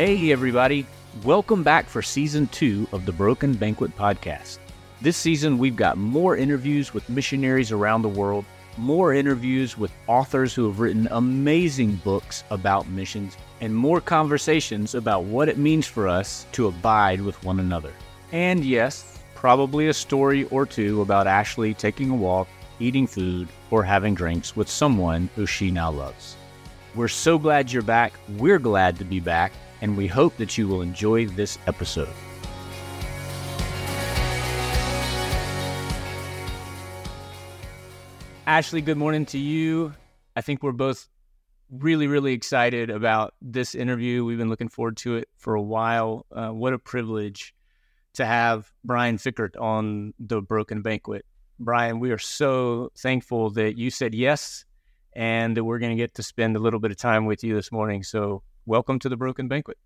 [0.00, 0.86] Hey, everybody.
[1.24, 4.56] Welcome back for season two of the Broken Banquet podcast.
[5.02, 8.46] This season, we've got more interviews with missionaries around the world,
[8.78, 15.24] more interviews with authors who have written amazing books about missions, and more conversations about
[15.24, 17.92] what it means for us to abide with one another.
[18.32, 22.48] And yes, probably a story or two about Ashley taking a walk,
[22.78, 26.36] eating food, or having drinks with someone who she now loves.
[26.94, 28.14] We're so glad you're back.
[28.38, 32.08] We're glad to be back, and we hope that you will enjoy this episode.
[38.46, 39.94] Ashley, good morning to you.
[40.34, 41.08] I think we're both
[41.70, 44.24] really, really excited about this interview.
[44.24, 46.26] We've been looking forward to it for a while.
[46.32, 47.54] Uh, what a privilege
[48.14, 51.24] to have Brian Fikkert on the Broken Banquet.
[51.58, 54.64] Brian, we are so thankful that you said yes
[55.14, 57.54] and that we're going to get to spend a little bit of time with you
[57.54, 58.02] this morning.
[58.02, 59.76] So, welcome to the Broken Banquet.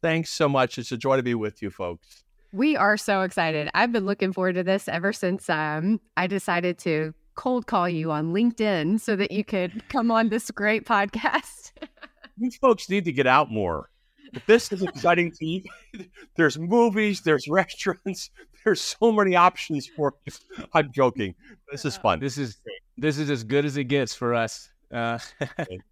[0.00, 0.78] Thanks so much.
[0.78, 2.24] It's a joy to be with you folks.
[2.50, 3.68] We are so excited.
[3.74, 8.10] I've been looking forward to this ever since um, I decided to cold call you
[8.10, 11.72] on LinkedIn so that you could come on this great podcast.
[12.38, 13.90] These folks need to get out more.
[14.32, 15.62] But this is exciting to you.
[16.36, 18.30] There's movies, there's restaurants,
[18.64, 20.32] there's so many options for you.
[20.72, 21.34] I'm joking.
[21.70, 22.18] This is fun.
[22.18, 22.62] This is
[22.96, 24.70] this is as good as it gets for us.
[24.90, 25.18] Uh,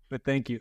[0.09, 0.61] but thank you.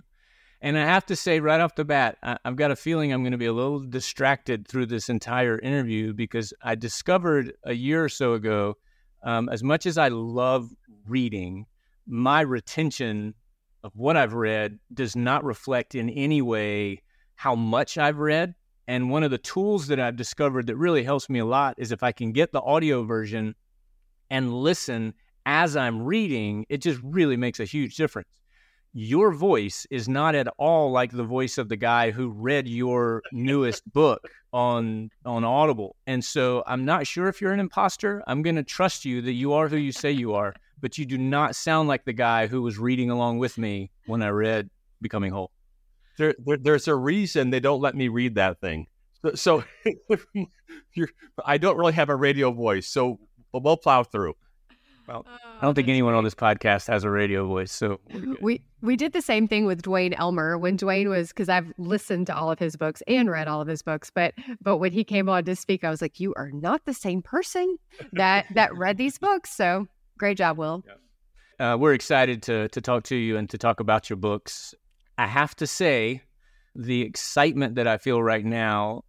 [0.61, 3.23] And I have to say right off the bat, I, have got a feeling I'm
[3.23, 8.03] going to be a little distracted through this entire interview because I discovered a year
[8.03, 8.75] or so ago,
[9.23, 10.69] um, as much as I love
[11.05, 11.65] reading,
[12.05, 13.35] my retention
[13.83, 17.03] of what I've read does not reflect in any way
[17.35, 18.53] how much I've read.
[18.85, 21.93] And one of the tools that I've discovered that really helps me a lot is
[21.93, 23.55] if I can get the audio version
[24.29, 25.13] and listen
[25.45, 28.27] as I'm reading, it just really makes a huge difference.
[28.93, 33.21] Your voice is not at all like the voice of the guy who read your
[33.31, 35.95] newest book on on Audible.
[36.07, 38.23] And so I'm not sure if you're an imposter.
[38.27, 41.05] I'm going to trust you that you are who you say you are, but you
[41.05, 44.69] do not sound like the guy who was reading along with me when I read
[45.01, 45.51] Becoming Whole
[46.19, 48.85] there, there, there's a reason they don't let me read that thing.
[49.23, 49.63] So, so
[51.45, 53.19] I don't really have a radio voice, so
[53.53, 54.35] we'll plow through.
[55.09, 55.25] Well,
[55.59, 57.99] I don't think anyone on this podcast has a radio voice, so
[58.41, 62.27] we we did the same thing with Duane Elmer when Duane was because I've listened
[62.27, 65.03] to all of his books and read all of his books, but but when he
[65.03, 67.77] came on to speak, I was like, you are not the same person
[68.13, 69.49] that that read these books.
[69.49, 69.87] So
[70.19, 70.83] great job, Will.
[71.59, 74.75] Uh, we're excited to to talk to you and to talk about your books.
[75.17, 76.21] I have to say,
[76.75, 79.05] the excitement that I feel right now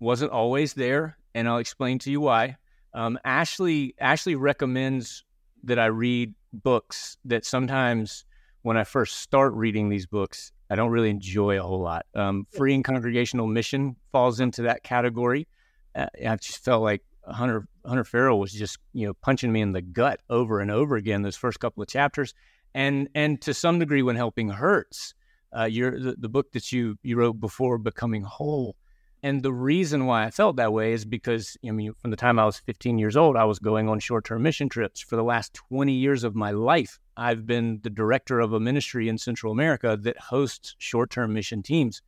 [0.00, 2.56] wasn't always there, and I'll explain to you why.
[2.94, 5.22] Um, Ashley Ashley recommends
[5.66, 8.24] that I read books that sometimes
[8.62, 12.06] when I first start reading these books, I don't really enjoy a whole lot.
[12.14, 15.46] Um, Freeing Congregational Mission falls into that category.
[15.94, 19.72] Uh, I just felt like Hunter Hunter Farrell was just you know punching me in
[19.72, 22.34] the gut over and over again those first couple of chapters,
[22.74, 25.14] and and to some degree when helping hurts
[25.56, 28.76] uh, your the, the book that you you wrote before becoming whole.
[29.26, 32.38] And the reason why I felt that way is because I mean, from the time
[32.38, 35.00] I was 15 years old, I was going on short-term mission trips.
[35.00, 39.08] For the last 20 years of my life, I've been the director of a ministry
[39.08, 42.02] in Central America that hosts short-term mission teams.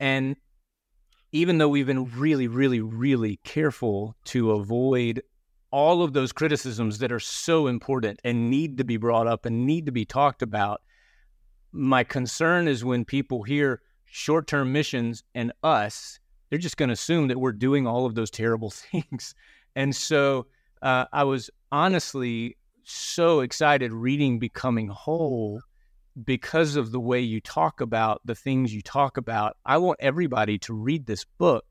[0.00, 0.34] And
[1.30, 5.20] even though we've been really, really, really careful to avoid
[5.70, 9.66] all of those criticisms that are so important and need to be brought up and
[9.66, 10.80] need to be talked about,
[11.70, 16.18] my concern is when people hear short term missions and us,
[16.50, 19.34] they're just going to assume that we're doing all of those terrible things.
[19.74, 20.46] And so
[20.82, 25.60] uh, I was honestly so excited reading Becoming Whole
[26.24, 29.56] because of the way you talk about the things you talk about.
[29.66, 31.64] I want everybody to read this book.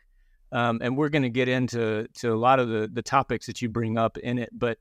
[0.52, 3.62] Um, and we're going to get into to a lot of the, the topics that
[3.62, 4.50] you bring up in it.
[4.53, 4.77] But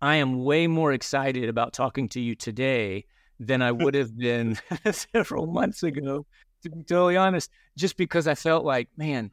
[0.00, 3.04] I am way more excited about talking to you today
[3.40, 4.58] than I would have been
[4.92, 6.24] several months ago,
[6.62, 9.30] to be totally honest, just because I felt like, man,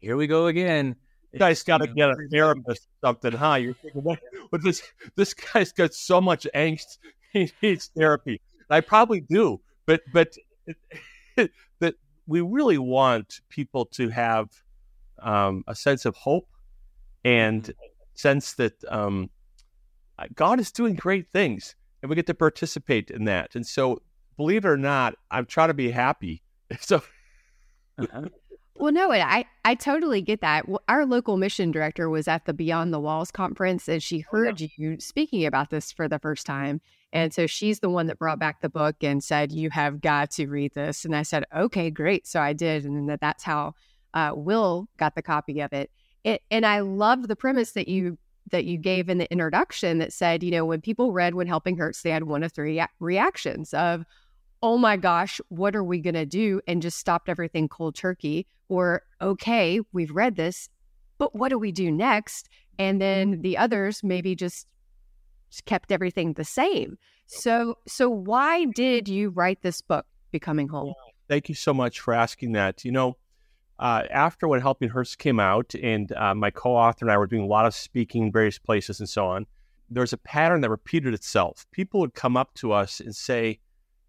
[0.00, 0.96] here we go again.
[1.32, 3.54] You guys got to get a therapist or something, huh?
[3.54, 4.20] You're thinking, what,
[4.50, 4.82] what this
[5.16, 6.98] this guy's got so much angst,
[7.32, 8.40] he needs therapy.
[8.70, 10.34] I probably do, but but
[11.36, 11.94] that
[12.26, 14.48] we really want people to have
[15.22, 16.48] um, a sense of hope
[17.24, 17.72] and mm-hmm.
[18.14, 19.30] sense that um,
[20.34, 23.54] God is doing great things and we get to participate in that.
[23.54, 24.00] And so,
[24.36, 26.42] believe it or not, I'm trying to be happy.
[26.80, 27.00] So,
[27.96, 28.22] uh-huh.
[28.78, 30.66] Well, no, I I totally get that.
[30.88, 34.60] Our local mission director was at the Beyond the Walls conference, and she oh, heard
[34.60, 36.80] you speaking about this for the first time.
[37.12, 40.30] And so she's the one that brought back the book and said, You have got
[40.32, 41.04] to read this.
[41.04, 42.26] And I said, Okay, great.
[42.26, 42.84] So I did.
[42.84, 43.74] And that, that's how
[44.14, 45.90] uh, Will got the copy of it.
[46.24, 46.42] it.
[46.50, 48.18] And I loved the premise that you
[48.50, 51.76] that you gave in the introduction that said, you know, when people read When Helping
[51.76, 54.04] Hurts, they had one of three reactions of,
[54.62, 56.60] oh my gosh, what are we going to do?
[56.68, 58.46] And just stopped everything cold turkey.
[58.68, 60.68] Or, okay, we've read this,
[61.18, 62.48] but what do we do next?
[62.78, 64.66] And then the others maybe just
[65.64, 66.98] kept everything the same.
[67.26, 70.94] So, so why did you write this book, Becoming Whole?
[71.28, 72.84] Thank you so much for asking that.
[72.84, 73.16] You know,
[73.78, 77.42] uh, after when Helping Hurts came out, and uh, my co-author and I were doing
[77.42, 79.46] a lot of speaking, various places, and so on.
[79.90, 81.66] There's a pattern that repeated itself.
[81.70, 83.60] People would come up to us and say,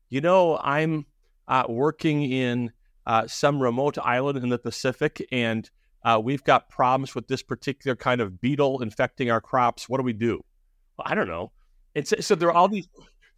[0.09, 1.05] "You know, I'm
[1.47, 2.71] uh, working in
[3.07, 5.67] uh, some remote island in the Pacific, and
[6.03, 9.89] uh, we've got problems with this particular kind of beetle infecting our crops.
[9.89, 10.43] What do we do?"
[10.97, 11.51] Well, I don't know.
[11.95, 12.87] And so, so there are all these,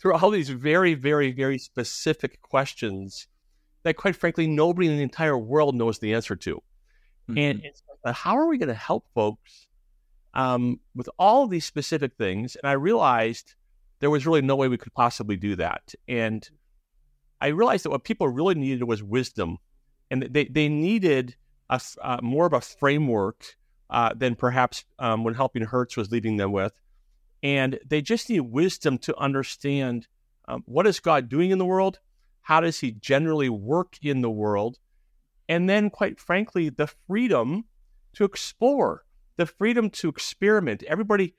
[0.02, 3.28] there are all these very, very, very specific questions
[3.84, 6.62] that, quite frankly, nobody in the entire world knows the answer to.
[7.30, 7.38] Mm-hmm.
[7.38, 9.68] And how are we going to help folks
[10.34, 12.56] um, with all these specific things?
[12.56, 13.56] And I realized
[14.00, 15.94] there was really no way we could possibly do that.
[16.08, 16.48] And
[17.42, 19.58] I realized that what people really needed was wisdom,
[20.12, 21.36] and they they needed
[21.70, 23.56] a uh, more of a framework
[23.90, 26.74] uh, than perhaps um, when Helping Hurts was leading them with,
[27.42, 30.08] and they just need wisdom to understand
[30.48, 32.00] um, what is God doing in the world,
[32.42, 34.80] how does He generally work in the world,
[35.48, 37.66] and then, quite frankly, the freedom
[38.14, 39.06] to explore,
[39.38, 40.84] the freedom to experiment.
[40.84, 41.36] Everybody,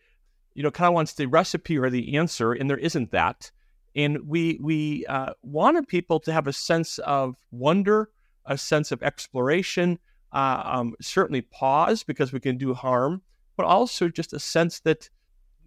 [0.54, 3.50] you know, kind of wants the recipe or the answer, and there isn't that.
[3.96, 8.10] And we we uh, wanted people to have a sense of wonder,
[8.46, 9.98] a sense of exploration,
[10.32, 13.22] uh, um, certainly pause because we can do harm,
[13.56, 15.10] but also just a sense that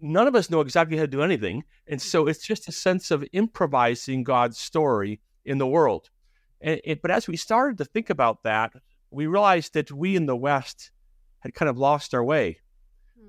[0.00, 1.64] none of us know exactly how to do anything.
[1.86, 6.10] And so it's just a sense of improvising God's story in the world.
[6.60, 8.72] And it, but as we started to think about that,
[9.10, 10.90] we realized that we in the West
[11.40, 12.58] had kind of lost our way.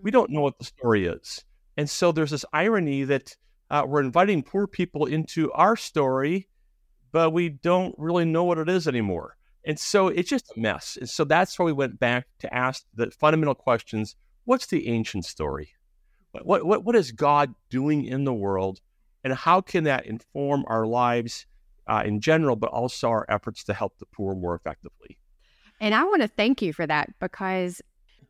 [0.01, 1.43] We don't know what the story is.
[1.77, 3.35] And so there's this irony that
[3.75, 6.47] uh, we're inviting poor people into our story,
[7.11, 9.35] but we don't really know what it is anymore.
[9.65, 10.97] And so it's just a mess.
[10.97, 15.25] And so that's why we went back to ask the fundamental questions what's the ancient
[15.25, 15.71] story?
[16.31, 18.79] What, what, what is God doing in the world?
[19.25, 21.45] And how can that inform our lives
[21.87, 25.17] uh, in general, but also our efforts to help the poor more effectively?
[25.81, 27.81] And I want to thank you for that because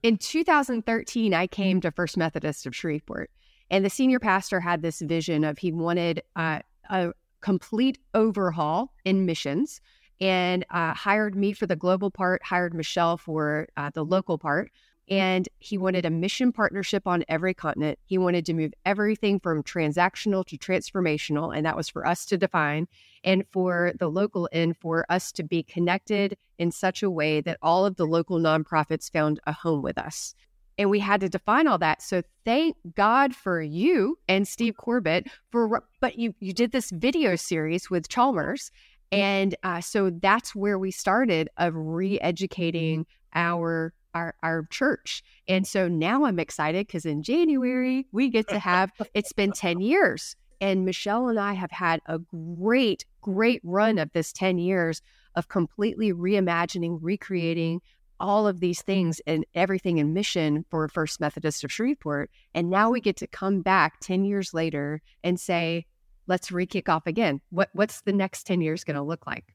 [0.01, 3.29] in 2013, I came to First Methodist of Shreveport,
[3.69, 6.59] and the senior pastor had this vision of he wanted uh,
[6.89, 9.81] a complete overhaul in missions
[10.21, 14.71] and uh, hired me for the global part, hired Michelle for uh, the local part.
[15.07, 17.99] And he wanted a mission partnership on every continent.
[18.05, 21.55] He wanted to move everything from transactional to transformational.
[21.55, 22.87] And that was for us to define.
[23.23, 27.59] And for the local end, for us to be connected in such a way that
[27.61, 30.33] all of the local nonprofits found a home with us.
[30.77, 32.01] And we had to define all that.
[32.01, 37.35] So thank God for you and Steve Corbett for, but you, you did this video
[37.35, 38.71] series with Chalmers.
[39.11, 45.21] And uh, so that's where we started of re educating our our, our church.
[45.47, 49.81] And so now I'm excited because in January we get to have it's been 10
[49.81, 50.35] years.
[50.61, 52.19] And Michelle and I have had a
[52.57, 55.01] great, great run of this 10 years
[55.35, 57.81] of completely reimagining, recreating
[58.19, 62.29] all of these things and everything in mission for First Methodist of Shreveport.
[62.53, 65.85] And now we get to come back 10 years later and say,
[66.27, 67.41] let's re kick off again.
[67.49, 69.45] What, what's the next 10 years going to look like?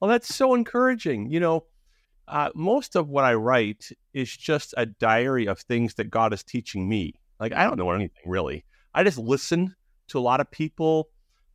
[0.00, 1.30] Well, that's so encouraging.
[1.30, 1.64] You know,
[2.28, 6.42] uh, most of what I write is just a diary of things that God is
[6.42, 7.14] teaching me.
[7.38, 8.64] Like, I don't know anything really.
[8.94, 9.74] I just listen
[10.08, 11.08] to a lot of people,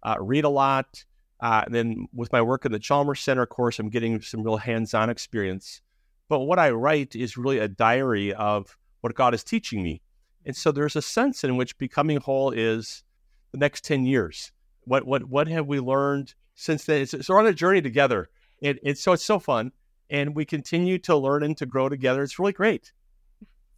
[0.03, 1.03] uh, read a lot.
[1.39, 4.57] Uh, and then with my work in the Chalmers Center, course, I'm getting some real
[4.57, 5.81] hands on experience.
[6.29, 10.01] But what I write is really a diary of what God is teaching me.
[10.45, 13.03] And so there's a sense in which becoming whole is
[13.51, 14.51] the next 10 years.
[14.85, 17.05] What, what, what have we learned since then?
[17.05, 18.29] So we're on a journey together.
[18.61, 19.71] And, and so it's so fun
[20.09, 22.23] and we continue to learn and to grow together.
[22.23, 22.91] It's really great.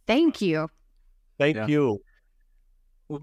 [0.06, 0.70] Thank you.
[1.38, 1.66] Thank yeah.
[1.66, 2.02] you.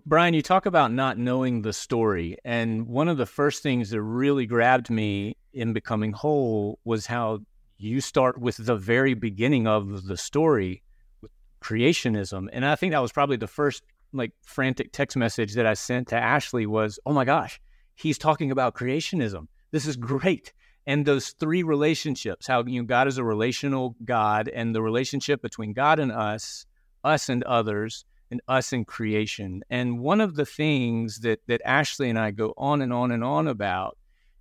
[0.06, 2.38] Brian, you talk about not knowing the story.
[2.44, 7.40] And one of the first things that really grabbed me in becoming whole was how
[7.78, 10.84] you start with the very beginning of the story
[11.22, 11.32] with
[11.62, 12.48] creationism.
[12.52, 16.08] And I think that was probably the first like frantic text message that I sent
[16.10, 17.60] to Ashley was, "Oh my gosh,
[17.96, 19.48] he's talking about creationism.
[19.72, 20.54] This is great."
[20.90, 25.42] and those three relationships how you know god is a relational god and the relationship
[25.42, 26.66] between god and us
[27.04, 29.64] us and others and us in creation.
[29.70, 33.24] And one of the things that that Ashley and I go on and on and
[33.24, 33.98] on about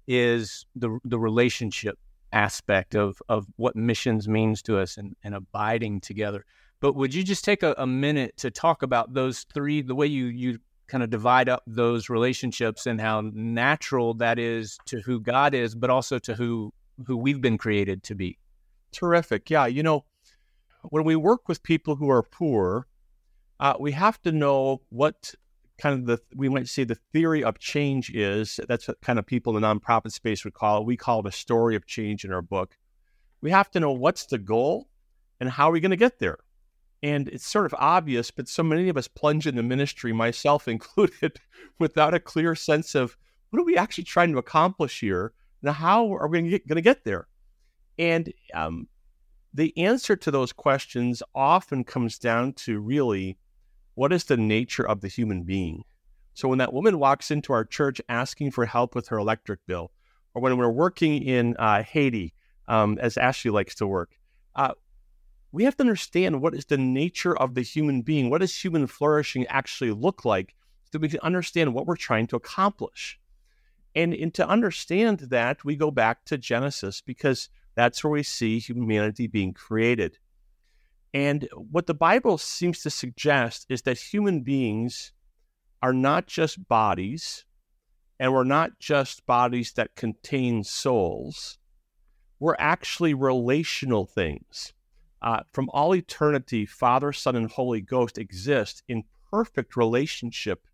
[0.07, 1.99] is the the relationship
[2.37, 6.45] aspect of of what missions means to us and, and abiding together.
[6.81, 10.07] But would you just take a, a minute to talk about those three, the way
[10.07, 15.19] you you kind of divide up those relationships and how natural that is to who
[15.19, 16.73] God is, but also to who
[17.07, 18.39] who we've been created to be.
[18.93, 19.51] Terrific.
[19.51, 20.05] Yeah, you know,
[20.83, 22.87] when we work with people who are poor,
[23.61, 25.35] uh, we have to know what
[25.79, 28.59] kind of the we might say the theory of change is.
[28.69, 30.87] That's what kind of people in the nonprofit space would call it.
[30.87, 32.77] We call it a story of change in our book.
[33.41, 34.89] We have to know what's the goal
[35.41, 36.39] and how are we going to get there.
[37.03, 41.39] And it's sort of obvious, but so many of us plunge into ministry, myself included,
[41.79, 43.17] without a clear sense of
[43.51, 47.05] what are we actually trying to accomplish here and how are we going to get
[47.05, 47.29] there?
[47.99, 48.89] And um,
[49.55, 53.39] the answer to those questions often comes down to really
[53.97, 55.83] what is the nature of the human being?
[56.35, 59.91] So when that woman walks into our church asking for help with her electric bill,
[60.35, 62.35] or when we're working in uh, Haiti,
[62.69, 64.19] um, as Ashley likes to work,
[64.55, 64.75] uh,
[65.51, 68.29] we have to understand what is the nature of the human being.
[68.29, 72.27] What does human flourishing actually look like so that we can understand what we're trying
[72.27, 73.19] to accomplish?
[73.95, 78.59] And, and to understand that, we go back to Genesis because that's where we see
[78.59, 80.19] humanity being created.
[81.15, 85.13] And what the Bible seems to suggest is that human beings
[85.83, 87.45] are not just bodies,
[88.19, 91.59] and we're not just bodies that contain souls.
[92.39, 94.73] We're actually relational things
[95.23, 100.67] uh, from all eternity, Father, Son, and Holy Ghost exist in perfect relationship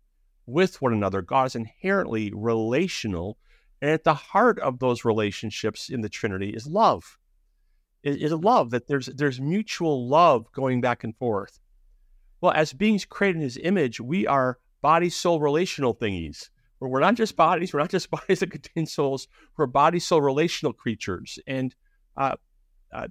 [0.45, 1.21] with one another.
[1.21, 3.37] God is inherently relational.
[3.81, 7.17] And at the heart of those relationships in the Trinity is love.
[8.03, 11.59] Is love that there's there's mutual love going back and forth.
[12.41, 16.49] Well, as beings created in his image, we are body soul relational thingies.
[16.81, 20.73] We're not just bodies, we're not just bodies that contain souls, we're body soul relational
[20.73, 21.39] creatures.
[21.47, 21.73] And
[22.17, 22.35] uh,
[22.91, 23.07] uh,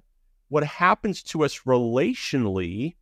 [0.49, 2.95] what happens to us relationally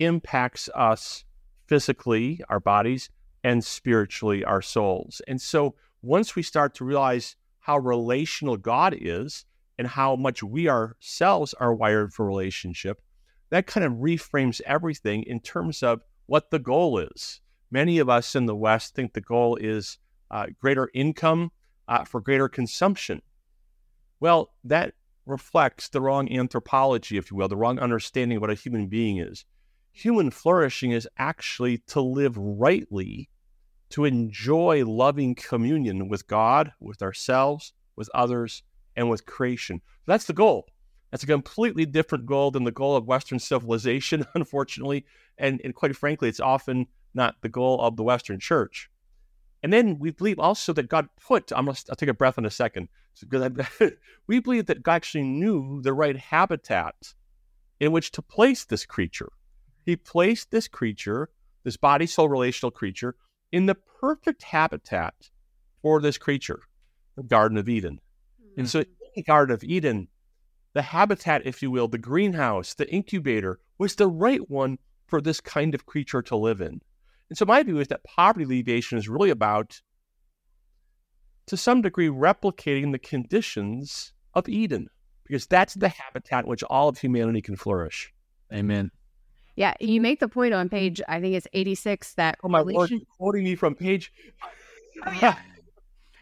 [0.00, 1.24] impacts us
[1.66, 3.10] physically, our bodies,
[3.44, 5.22] and spiritually, our souls.
[5.28, 9.44] And so once we start to realize how relational God is
[9.78, 13.00] and how much we ourselves are wired for relationship,
[13.50, 17.40] that kind of reframes everything in terms of what the goal is.
[17.70, 19.98] Many of us in the West think the goal is
[20.30, 21.52] uh, greater income
[21.86, 23.22] uh, for greater consumption.
[24.20, 24.94] Well, that
[25.26, 29.18] reflects the wrong anthropology, if you will, the wrong understanding of what a human being
[29.18, 29.44] is.
[29.92, 33.28] Human flourishing is actually to live rightly,
[33.90, 38.62] to enjoy loving communion with God, with ourselves, with others,
[38.98, 39.80] and with creation.
[40.06, 40.66] That's the goal.
[41.10, 45.06] That's a completely different goal than the goal of Western civilization, unfortunately.
[45.38, 48.90] And, and quite frankly, it's often not the goal of the Western church.
[49.62, 52.44] And then we believe also that God put, I'm gonna, I'll take a breath in
[52.44, 52.88] a second.
[54.26, 57.14] we believe that God actually knew the right habitat
[57.80, 59.30] in which to place this creature.
[59.84, 61.30] He placed this creature,
[61.64, 63.16] this body soul relational creature,
[63.50, 65.14] in the perfect habitat
[65.82, 66.60] for this creature,
[67.16, 68.00] the Garden of Eden.
[68.58, 68.60] Mm-hmm.
[68.60, 70.08] And so, in the Garden of Eden,
[70.74, 75.40] the habitat, if you will, the greenhouse, the incubator, was the right one for this
[75.40, 76.80] kind of creature to live in.
[77.30, 79.80] And so my view is that poverty alleviation is really about,
[81.46, 84.88] to some degree, replicating the conditions of Eden,
[85.24, 88.12] because that's the habitat in which all of humanity can flourish.
[88.52, 88.90] Amen.
[89.56, 92.38] Yeah, you make the point on page, I think it's 86, that.
[92.44, 94.12] Oh, my relation- Lord, quoting me from page.
[95.04, 95.36] Oh, yeah.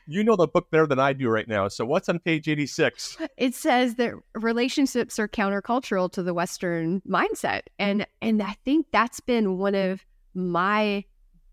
[0.07, 1.69] you know the book better than I do right now.
[1.69, 3.19] So what's on page 86?
[3.37, 7.63] It says that relationships are countercultural to the Western mindset.
[7.79, 11.05] And and I think that's been one of my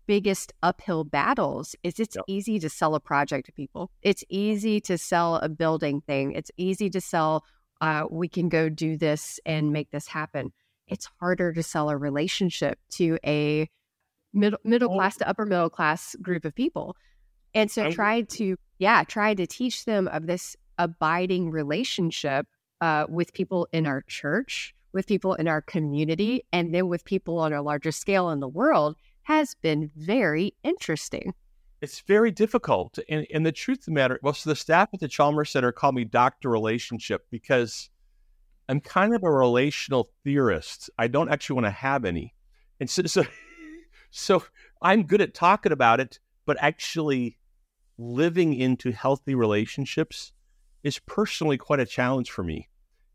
[0.06, 2.24] biggest uphill battles is it's yep.
[2.28, 3.90] easy to sell a project to people.
[4.02, 6.32] It's easy to sell a building thing.
[6.32, 7.44] It's easy to sell
[7.80, 10.52] uh, we can go do this and make this happen.
[10.86, 13.68] It's harder to sell a relationship to a
[14.32, 14.94] middle middle oh.
[14.94, 16.96] class to upper middle class group of people.
[17.54, 22.46] And so I tried to yeah, tried to teach them of this abiding relationship
[22.80, 27.38] uh, with people in our church with people in our community and then with people
[27.38, 31.34] on a larger scale in the world has been very interesting.
[31.82, 32.98] It's very difficult.
[33.10, 35.72] And, and the truth of the matter, well, so the staff at the Chalmers Center
[35.72, 36.48] call me Dr.
[36.48, 37.90] Relationship because
[38.68, 40.88] I'm kind of a relational theorist.
[40.96, 42.34] I don't actually want to have any.
[42.80, 43.24] And so, so,
[44.10, 44.44] so
[44.80, 47.36] I'm good at talking about it, but actually
[47.98, 50.32] living into healthy relationships
[50.82, 52.68] is personally quite a challenge for me.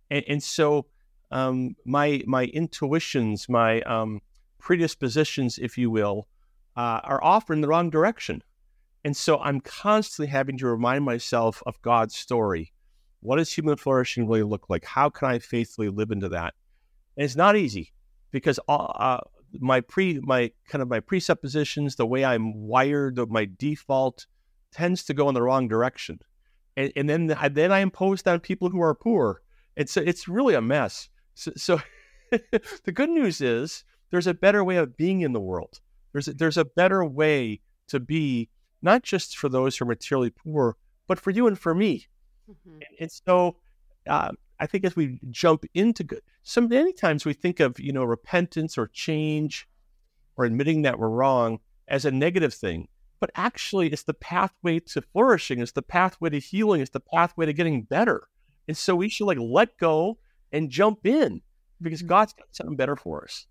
[0.09, 0.87] And, and so
[1.31, 4.21] um, my my intuitions, my um,
[4.57, 6.27] predispositions, if you will,
[6.75, 8.43] uh, are often in the wrong direction.
[9.05, 12.73] And so I'm constantly having to remind myself of God's story.
[13.21, 14.85] What does human flourishing really look like?
[14.85, 16.53] How can I faithfully live into that?
[17.15, 17.93] And it's not easy
[18.31, 19.19] because uh,
[19.53, 24.25] my pre my kind of my presuppositions, the way I'm wired, my default
[24.71, 26.19] tends to go in the wrong direction,
[26.77, 29.41] and, and then I, then I impose on people who are poor.
[29.75, 31.09] It's it's really a mess.
[31.35, 31.81] So, so
[32.31, 35.79] the good news is there's a better way of being in the world.
[36.11, 38.49] There's a, there's a better way to be,
[38.81, 42.07] not just for those who are materially poor, but for you and for me.
[42.49, 42.73] Mm-hmm.
[42.73, 43.57] And, and, so
[44.07, 47.93] uh, I think as we jump into good, so many times we think of you
[47.93, 49.67] know repentance or change
[50.37, 52.87] or admitting that we're wrong as a negative thing,
[53.19, 57.45] but actually it's the pathway to flourishing, it's the pathway to healing, it's the pathway
[57.45, 58.27] to getting better.
[58.67, 60.17] And so we should like let go
[60.51, 61.41] and jump in
[61.81, 62.09] because mm-hmm.
[62.09, 63.47] God's got something better for us.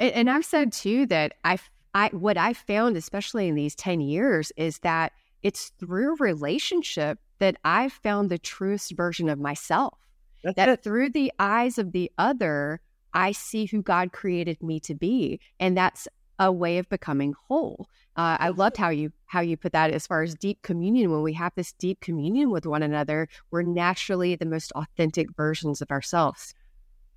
[0.00, 1.58] And, and I've said too that I,
[1.94, 5.12] I, what I found, especially in these 10 years, is that
[5.42, 9.98] it's through relationship that I've found the truest version of myself.
[10.42, 10.82] That's that it.
[10.82, 12.80] through the eyes of the other,
[13.12, 15.40] I see who God created me to be.
[15.60, 16.08] And that's
[16.44, 17.88] a way of becoming whole.
[18.16, 21.10] Uh, I loved how you how you put that as far as deep communion.
[21.10, 25.82] When we have this deep communion with one another, we're naturally the most authentic versions
[25.82, 26.54] of ourselves.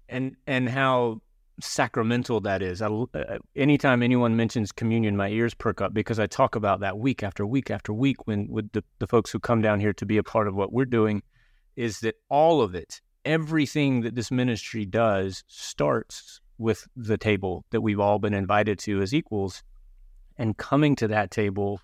[0.09, 1.21] And and how
[1.59, 2.81] sacramental that is.
[2.81, 6.97] I, uh, anytime anyone mentions communion, my ears perk up because I talk about that
[6.97, 10.05] week after week after week when with the, the folks who come down here to
[10.05, 11.21] be a part of what we're doing.
[11.75, 17.81] Is that all of it, everything that this ministry does starts with the table that
[17.81, 19.63] we've all been invited to as equals
[20.37, 21.79] and coming to that table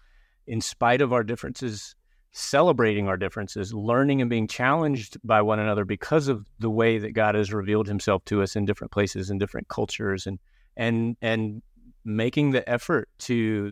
[0.48, 1.96] in spite of our differences
[2.34, 7.12] celebrating our differences, learning and being challenged by one another because of the way that
[7.12, 10.40] God has revealed himself to us in different places and different cultures and
[10.76, 11.62] and and
[12.04, 13.72] making the effort to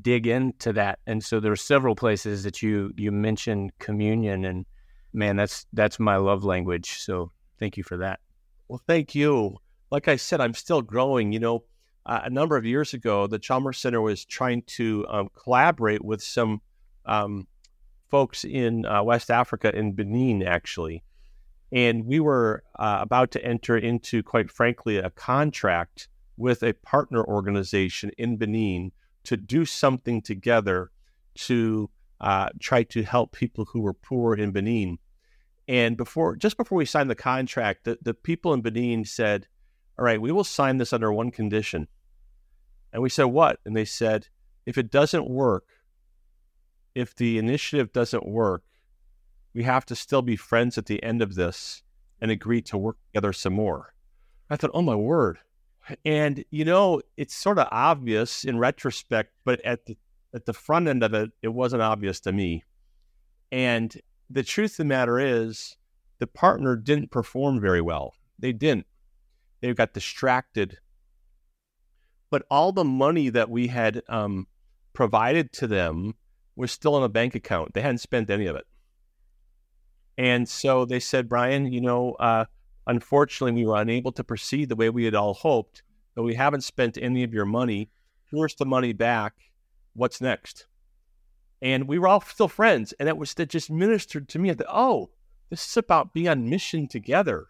[0.00, 1.00] dig into that.
[1.06, 4.64] And so there are several places that you you mentioned communion and
[5.12, 7.00] man that's that's my love language.
[7.00, 8.20] So thank you for that.
[8.68, 9.56] Well, thank you.
[9.96, 11.64] Like I said, I'm still growing, you know.
[12.04, 16.22] Uh, a number of years ago, the Chalmers Center was trying to um, collaborate with
[16.22, 16.60] some
[17.06, 17.46] um,
[18.10, 21.02] folks in uh, West Africa, in Benin, actually.
[21.72, 27.24] And we were uh, about to enter into, quite frankly, a contract with a partner
[27.24, 28.92] organization in Benin
[29.24, 30.90] to do something together
[31.36, 31.88] to
[32.20, 34.98] uh, try to help people who were poor in Benin.
[35.68, 39.46] And before, just before we signed the contract, the, the people in Benin said,
[39.98, 41.88] All right, we will sign this under one condition.
[42.92, 43.60] And we said, What?
[43.64, 44.28] And they said,
[44.64, 45.64] If it doesn't work,
[46.94, 48.64] if the initiative doesn't work,
[49.54, 51.82] we have to still be friends at the end of this
[52.20, 53.94] and agree to work together some more.
[54.50, 55.38] I thought, oh my word.
[56.04, 59.96] And you know, it's sort of obvious in retrospect, but at the
[60.34, 62.64] at the front end of it, it wasn't obvious to me.
[63.52, 63.94] And
[64.28, 65.76] the truth of the matter is,
[66.18, 68.14] the partner didn't perform very well.
[68.38, 68.86] They didn't.
[69.60, 70.78] They got distracted.
[72.30, 74.46] But all the money that we had um,
[74.92, 76.14] provided to them
[76.56, 77.74] was still in a bank account.
[77.74, 78.66] They hadn't spent any of it.
[80.18, 82.46] And so they said, Brian, you know, uh,
[82.86, 85.82] unfortunately, we were unable to proceed the way we had all hoped,
[86.14, 87.90] but we haven't spent any of your money.
[88.30, 89.34] Here's the money back.
[89.92, 90.66] What's next?
[91.62, 92.92] And we were all still friends.
[92.98, 94.52] And it was that just ministered to me.
[94.52, 95.10] Thought, oh,
[95.50, 97.46] this is about being on mission together.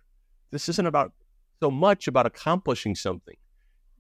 [0.51, 1.13] This isn't about
[1.61, 3.37] so much about accomplishing something.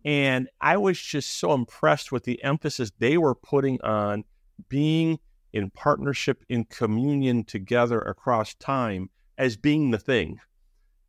[0.04, 4.24] And I was just so impressed with the emphasis they were putting on
[4.68, 5.18] being
[5.52, 10.38] in partnership, in communion together across time as being the thing,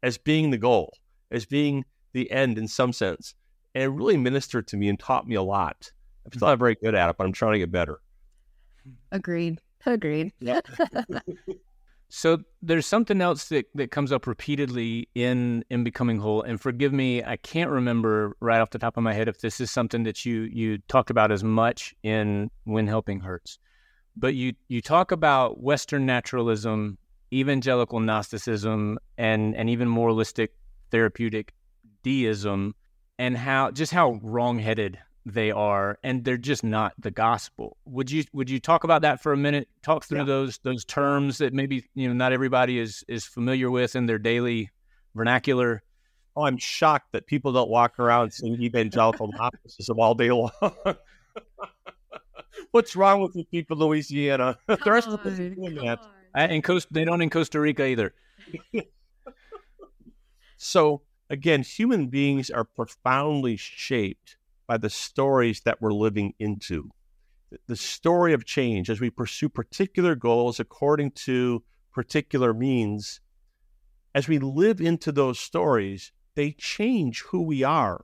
[0.02, 0.94] as being the goal,
[1.32, 3.36] as being the end in some sense.
[3.76, 5.92] And it really ministered to me and taught me a lot.
[6.26, 8.00] I'm still not very good at it, but I'm trying to get better.
[9.12, 9.60] Agreed.
[9.86, 10.34] Agreed.
[10.40, 10.62] Yeah.
[12.10, 16.42] so there's something else that, that comes up repeatedly in in becoming whole.
[16.42, 19.60] And forgive me, I can't remember right off the top of my head if this
[19.60, 23.60] is something that you you talked about as much in when helping hurts.
[24.16, 26.98] But you you talk about Western naturalism,
[27.34, 30.54] evangelical Gnosticism, and and even moralistic
[30.92, 31.54] therapeutic
[32.04, 32.74] deism,
[33.20, 34.98] and how just how wrongheaded
[35.34, 37.78] they are and they're just not the gospel.
[37.86, 39.68] Would you would you talk about that for a minute?
[39.84, 40.26] Talk through yeah.
[40.26, 44.20] those those terms that maybe you know not everybody is is familiar with in their
[44.20, 44.70] daily
[45.16, 45.84] vernacular.
[46.36, 50.52] Oh i'm shocked that people don't walk around saying evangelical gnosticism all day long.
[52.72, 54.58] What's wrong with you people louisiana?
[54.68, 58.14] The rest of us in Costa, they don't in costa rica either.
[60.60, 64.38] So again, human beings are profoundly shaped
[64.68, 66.92] by the stories that we're living into.
[67.68, 73.22] The story of change as we pursue particular goals according to particular means,
[74.14, 78.04] as we live into those stories, they change who we are.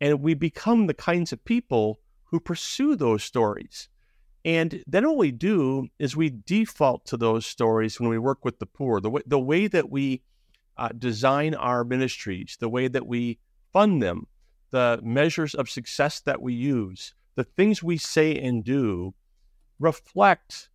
[0.00, 3.88] And we become the kinds of people who pursue those stories.
[4.44, 8.58] And then what we do is we default to those stories when we work with
[8.58, 9.00] the poor.
[9.00, 10.22] The way, the way that we
[10.76, 13.40] uh, design our ministries, the way that we
[13.72, 14.26] fund them,
[14.70, 19.14] the measures of success that we use, the things we say and do
[19.78, 20.70] reflect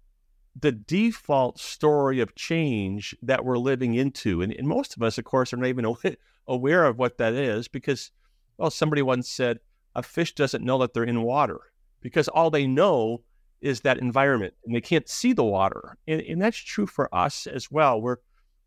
[0.60, 4.41] the default story of change that we're living into.
[4.41, 5.86] And, and most of us, of course, are not even
[6.47, 8.12] aware of what that is because,
[8.58, 9.60] well, somebody once said,
[9.95, 11.60] a fish doesn't know that they're in water
[12.01, 13.21] because all they know
[13.62, 15.97] is that environment and they can't see the water.
[16.08, 18.01] And, and that's true for us as well.
[18.01, 18.17] We're,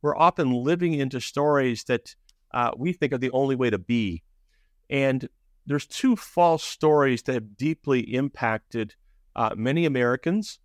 [0.03, 2.15] we're often living into stories that
[2.53, 4.23] uh, we think are the only way to be.
[4.89, 5.29] And
[5.67, 8.95] there's two false stories that have deeply impacted
[9.35, 10.59] uh, many Americans.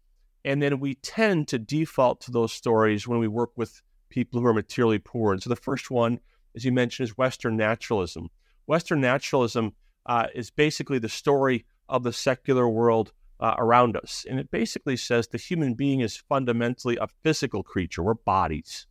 [0.45, 4.47] And then we tend to default to those stories when we work with people who
[4.47, 5.33] are materially poor.
[5.33, 6.19] And so the first one,
[6.55, 8.29] as you mentioned, is Western naturalism.
[8.65, 9.73] Western naturalism
[10.05, 14.25] uh, is basically the story of the secular world uh, around us.
[14.29, 18.03] And it basically says the human being is fundamentally a physical creature.
[18.03, 18.85] We're bodies.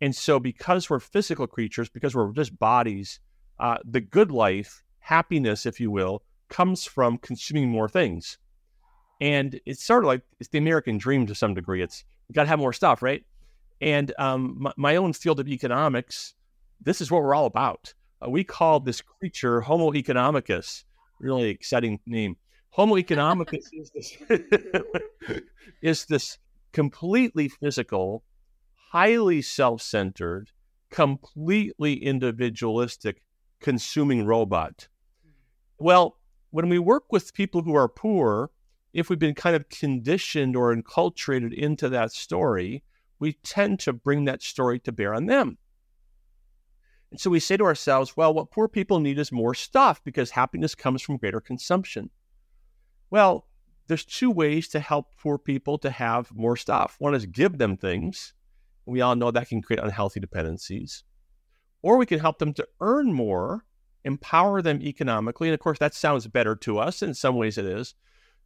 [0.00, 3.20] And so, because we're physical creatures, because we're just bodies,
[3.60, 8.38] uh, the good life, happiness, if you will, comes from consuming more things.
[9.20, 11.82] And it's sort of like it's the American dream to some degree.
[11.82, 13.22] It's you got to have more stuff, right?
[13.82, 16.34] And um, my, my, own field of economics,
[16.80, 17.92] this is what we're all about.
[18.24, 20.84] Uh, we call this creature Homo economicus.
[21.18, 22.36] Really exciting name.
[22.70, 24.16] Homo economicus is this
[25.82, 26.38] is this
[26.72, 28.22] completely physical,
[28.92, 30.50] highly self-centered,
[30.90, 33.22] completely individualistic
[33.60, 34.88] consuming robot.
[35.78, 36.16] Well,
[36.50, 38.50] when we work with people who are poor,
[38.92, 42.82] if we've been kind of conditioned or enculturated into that story,
[43.18, 45.58] we tend to bring that story to bear on them.
[47.10, 50.30] And so we say to ourselves, well, what poor people need is more stuff because
[50.30, 52.10] happiness comes from greater consumption.
[53.10, 53.46] Well,
[53.88, 56.96] there's two ways to help poor people to have more stuff.
[57.00, 58.32] One is give them things.
[58.86, 61.02] We all know that can create unhealthy dependencies.
[61.82, 63.64] Or we can help them to earn more,
[64.04, 65.48] empower them economically.
[65.48, 67.02] And of course, that sounds better to us.
[67.02, 67.94] In some ways, it is.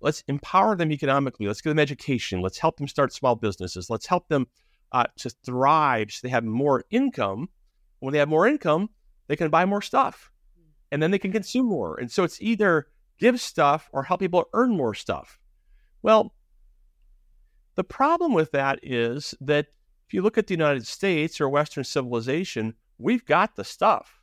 [0.01, 1.47] Let's empower them economically.
[1.47, 2.43] Let's give them education.
[2.43, 3.91] Let's help them start small businesses.
[3.91, 4.47] Let's help them
[4.93, 7.49] uh, to thrive so they have more income
[8.05, 8.91] when they have more income,
[9.29, 10.31] they can buy more stuff
[10.93, 11.99] and then they can consume more.
[11.99, 15.39] And so it's either give stuff or help people earn more stuff.
[16.03, 16.35] Well,
[17.77, 19.69] the problem with that is that
[20.07, 24.21] if you look at the United States or Western civilization, we've got the stuff.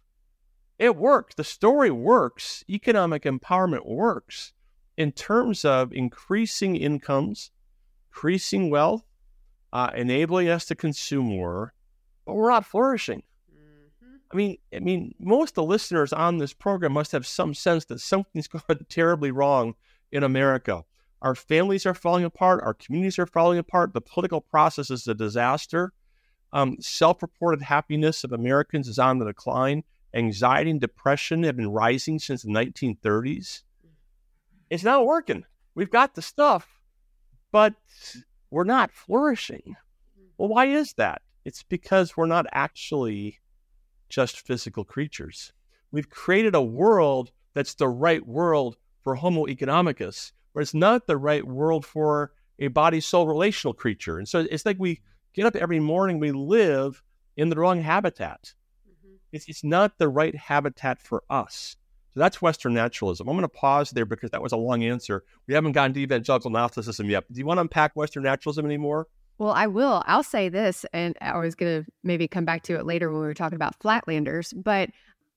[0.79, 1.35] It works.
[1.35, 2.63] The story works.
[2.69, 4.53] Economic empowerment works
[4.97, 7.51] in terms of increasing incomes,
[8.09, 9.03] increasing wealth,
[9.73, 11.73] uh, enabling us to consume more,
[12.25, 13.23] but we're not flourishing.
[14.33, 17.85] I mean, I mean, most of the listeners on this program must have some sense
[17.85, 19.75] that something's gone terribly wrong
[20.11, 20.83] in America.
[21.21, 22.63] Our families are falling apart.
[22.63, 23.93] Our communities are falling apart.
[23.93, 25.93] The political process is a disaster.
[26.53, 29.83] Um, self-reported happiness of Americans is on the decline.
[30.13, 33.61] Anxiety and depression have been rising since the 1930s.
[34.69, 35.45] It's not working.
[35.75, 36.81] We've got the stuff,
[37.51, 37.73] but
[38.49, 39.75] we're not flourishing.
[40.37, 41.21] Well, why is that?
[41.45, 43.39] It's because we're not actually
[44.09, 45.53] just physical creatures.
[45.91, 51.17] We've created a world that's the right world for Homo economicus, but it's not the
[51.17, 54.17] right world for a body soul relational creature.
[54.17, 55.01] And so it's like we
[55.33, 57.01] get up every morning, we live
[57.37, 58.53] in the wrong habitat.
[58.87, 59.15] Mm-hmm.
[59.31, 61.75] It's, it's not the right habitat for us.
[62.13, 63.27] So that's Western naturalism.
[63.27, 65.23] I'm going to pause there because that was a long answer.
[65.47, 67.23] We haven't gotten to evangelical Gnosticism yet.
[67.31, 69.07] Do you want to unpack Western naturalism anymore?
[69.37, 70.03] Well, I will.
[70.05, 73.21] I'll say this, and I was going to maybe come back to it later when
[73.21, 74.53] we were talking about flatlanders.
[74.55, 74.89] But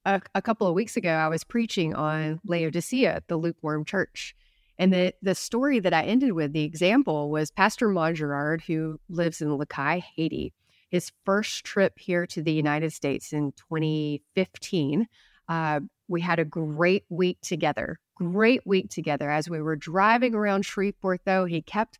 [0.04, 4.34] a, a, couple of weeks ago, I was preaching on Laodicea, at the lukewarm church.
[4.78, 9.40] And the, the story that I ended with, the example was Pastor Mongerard, who lives
[9.40, 10.52] in Lakai, Haiti.
[10.90, 15.06] His first trip here to the United States in 2015,
[15.48, 17.98] uh, we had a great week together.
[18.16, 19.30] Great week together.
[19.30, 21.98] As we were driving around Shreveport, though, he kept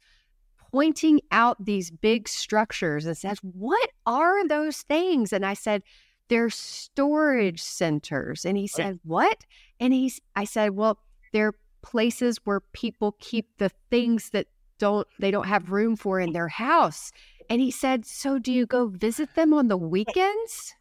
[0.71, 5.33] pointing out these big structures and says, What are those things?
[5.33, 5.83] And I said,
[6.29, 8.45] They're storage centers.
[8.45, 9.45] And he said, What?
[9.81, 10.99] And he's I said, Well,
[11.33, 11.55] they're
[11.85, 14.47] places where people keep the things that
[14.79, 17.13] don't they don't have room for in their house.
[17.51, 20.75] And he said, So do you go visit them on the weekends?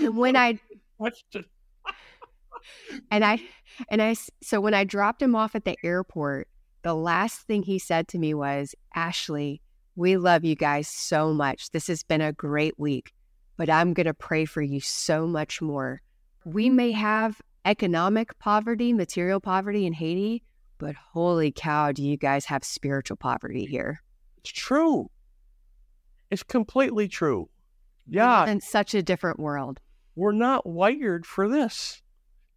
[0.00, 0.58] when I
[0.98, 1.44] Question.
[3.10, 3.40] and I
[3.88, 6.48] and I so when I dropped him off at the airport,
[6.82, 9.62] the last thing he said to me was, "Ashley,
[9.94, 11.70] we love you guys so much.
[11.70, 13.12] This has been a great week,
[13.56, 16.02] but I'm going to pray for you so much more.
[16.44, 20.42] We may have economic poverty, material poverty in Haiti,
[20.78, 24.02] but holy cow, do you guys have spiritual poverty here?
[24.38, 25.10] It's true.
[26.30, 27.48] It's completely true.
[28.08, 29.80] Yeah, in such a different world.
[30.16, 32.02] we're not wired for this.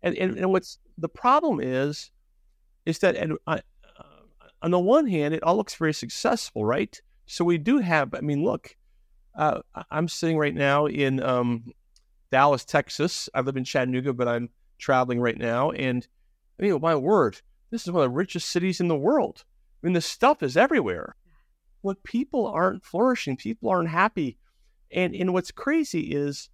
[0.02, 2.10] And and, and what's the problem is,
[2.86, 3.60] is that and, uh,
[4.00, 4.04] uh,
[4.62, 7.00] on the one hand, it all looks very successful, right?
[7.28, 8.14] So we do have.
[8.16, 8.76] I mean, look,
[9.38, 11.72] uh, I'm sitting right now in um,
[12.32, 13.30] Dallas, Texas.
[13.34, 16.08] I live in Chattanooga, but I'm traveling right now, and
[16.60, 19.44] I mean, my word, this is one of the richest cities in the world.
[19.84, 21.16] I mean, the stuff is everywhere.
[21.84, 23.38] But people aren't flourishing.
[23.38, 24.38] People aren't happy.
[24.92, 26.50] And and what's crazy is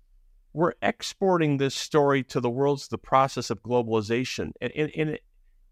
[0.54, 4.52] we're exporting this story to the world through the process of globalization.
[4.60, 5.20] And, and, and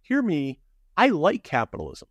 [0.01, 0.59] hear me,
[0.95, 2.07] I like capitalism.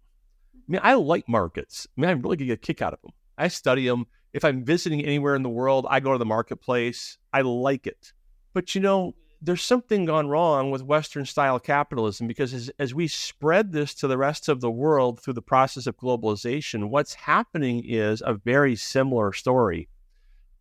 [0.55, 1.87] I mean, I like markets.
[1.97, 3.13] I mean, I really get a kick out of them.
[3.39, 4.07] I study them.
[4.35, 7.17] If I'm visiting anywhere in the world, I go to the marketplace.
[7.33, 8.13] I like it.
[8.53, 13.07] But you know, there's something gone wrong with Western style capitalism because as, as we
[13.07, 17.85] spread this to the rest of the world through the process of globalization, what's happening
[17.85, 19.89] is a very similar story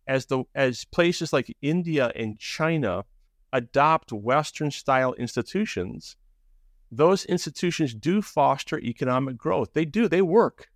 [0.08, 3.04] as the as places like India and China
[3.52, 6.16] adopt Western style institutions,
[6.90, 9.74] those institutions do foster economic growth.
[9.74, 10.68] They do, they work.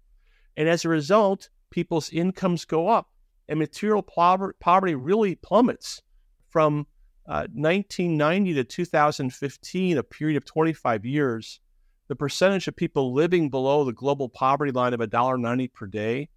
[0.57, 3.09] And as a result, people's incomes go up
[3.49, 6.03] and material poverty really plummets
[6.51, 6.87] from
[7.26, 11.61] uh, 1990 to 2015, a period of 25 years.
[12.08, 16.28] The percentage of people living below the global poverty line of $1.90 per day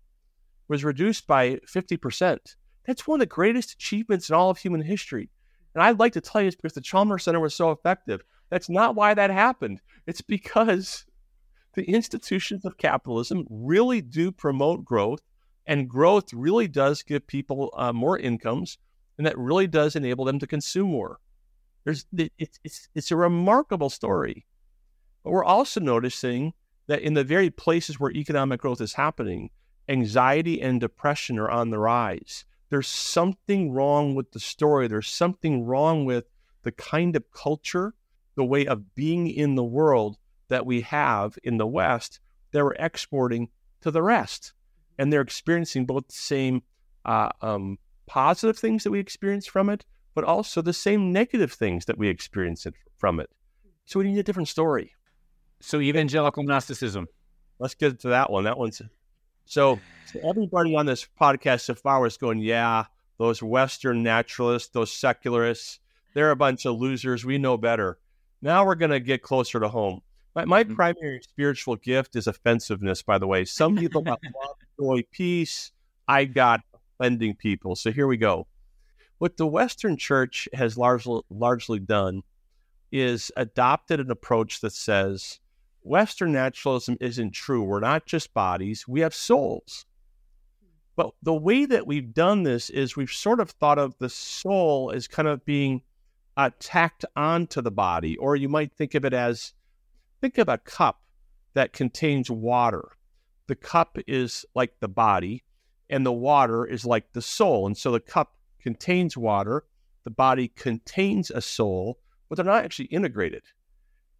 [0.67, 2.37] was reduced by 50%.
[2.85, 5.29] That's one of the greatest achievements in all of human history.
[5.73, 8.21] And I'd like to tell you it's because the Chalmers Center was so effective.
[8.49, 9.81] That's not why that happened.
[10.07, 11.05] It's because
[11.73, 15.21] the institutions of capitalism really do promote growth,
[15.67, 18.77] and growth really does give people uh, more incomes,
[19.17, 21.19] and that really does enable them to consume more.
[21.83, 24.45] There's, it's, it's, it's a remarkable story.
[25.23, 26.53] But we're also noticing
[26.87, 29.49] that in the very places where economic growth is happening,
[29.87, 34.87] anxiety and depression are on the rise there's something wrong with the story.
[34.87, 36.25] There's something wrong with
[36.63, 37.93] the kind of culture,
[38.35, 42.19] the way of being in the world that we have in the West
[42.51, 43.49] that we're exporting
[43.81, 44.53] to the rest.
[44.97, 46.63] And they're experiencing both the same
[47.03, 51.85] uh, um, positive things that we experience from it, but also the same negative things
[51.85, 53.29] that we experience it, from it.
[53.85, 54.93] So we need a different story.
[55.59, 57.07] So evangelical Gnosticism.
[57.59, 58.43] Let's get to that one.
[58.43, 58.81] That one's
[59.45, 62.85] so, so everybody on this podcast so far was going, yeah,
[63.17, 65.79] those Western naturalists, those secularists,
[66.13, 67.23] they're a bunch of losers.
[67.23, 67.99] We know better.
[68.41, 70.01] Now we're going to get closer to home.
[70.35, 70.75] My, my Mhm.
[70.75, 73.45] primary spiritual gift is offensive,ness, by the way.
[73.45, 75.71] Some people got love, joy, peace.
[76.07, 76.61] I got
[76.99, 77.75] offending people.
[77.75, 78.47] So here we go.
[79.17, 82.23] What the Western church has largely, largely done
[82.91, 85.39] is adopted an approach that says,
[85.81, 87.63] Western naturalism isn't true.
[87.63, 89.85] We're not just bodies, we have souls.
[90.95, 94.91] But the way that we've done this is we've sort of thought of the soul
[94.95, 95.81] as kind of being
[96.37, 99.53] uh, tacked onto the body, or you might think of it as
[100.21, 101.01] think of a cup
[101.53, 102.89] that contains water.
[103.47, 105.43] The cup is like the body,
[105.89, 107.67] and the water is like the soul.
[107.67, 109.65] And so the cup contains water,
[110.03, 113.43] the body contains a soul, but they're not actually integrated.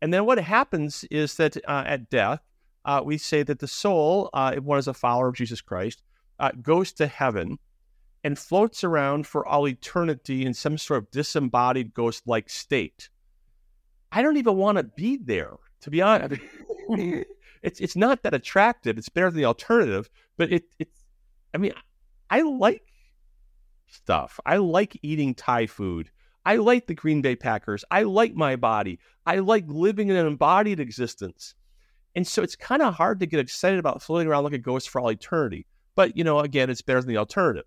[0.01, 2.41] And then what happens is that uh, at death,
[2.85, 6.03] uh, we say that the soul, uh, if one is a follower of Jesus Christ,
[6.39, 7.57] uh, goes to heaven
[8.23, 13.09] and floats around for all eternity in some sort of disembodied ghost like state.
[14.11, 16.41] I don't even want to be there, to be honest.
[16.89, 18.97] it's, it's not that attractive.
[18.97, 21.04] It's better than the alternative, but it, it's,
[21.55, 21.71] I mean,
[22.29, 22.83] I like
[23.87, 24.41] stuff.
[24.45, 26.11] I like eating Thai food.
[26.45, 27.85] I like the Green Bay Packers.
[27.89, 28.99] I like my body.
[29.25, 31.55] I like living in an embodied existence.
[32.13, 34.89] And so it's kind of hard to get excited about floating around like a ghost
[34.89, 35.65] for all eternity.
[35.95, 37.63] But, you know, again, it's better than the alternative.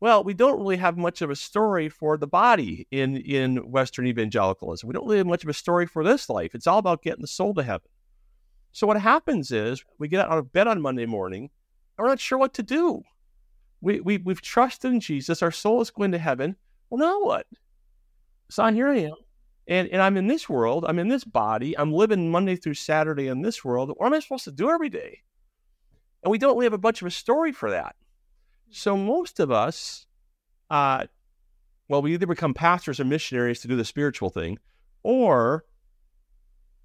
[0.00, 4.08] Well, we don't really have much of a story for the body in, in Western
[4.08, 4.88] evangelicalism.
[4.88, 6.56] We don't really have much of a story for this life.
[6.56, 7.88] It's all about getting the soul to heaven.
[8.72, 11.50] So what happens is we get out of bed on Monday morning
[11.98, 13.02] we're not sure what to do.
[13.80, 15.42] We, we, we've trusted in Jesus.
[15.42, 16.56] Our soul is going to heaven.
[16.90, 17.46] Well, now what?
[18.50, 19.14] So here I am.
[19.66, 20.84] And, and I'm in this world.
[20.86, 21.76] I'm in this body.
[21.78, 23.92] I'm living Monday through Saturday in this world.
[23.96, 25.20] What am I supposed to do every day?
[26.22, 27.96] And we don't really have a bunch of a story for that.
[28.70, 30.06] So most of us
[30.70, 31.04] uh,
[31.88, 34.58] well, we either become pastors or missionaries to do the spiritual thing,
[35.02, 35.64] or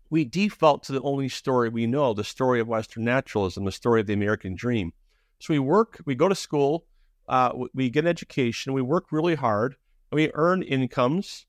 [0.10, 4.02] we default to the only story we know the story of Western naturalism, the story
[4.02, 4.92] of the American dream.
[5.40, 6.86] So we work, we go to school,
[7.28, 9.76] uh, we get an education, we work really hard,
[10.12, 11.46] and we earn incomes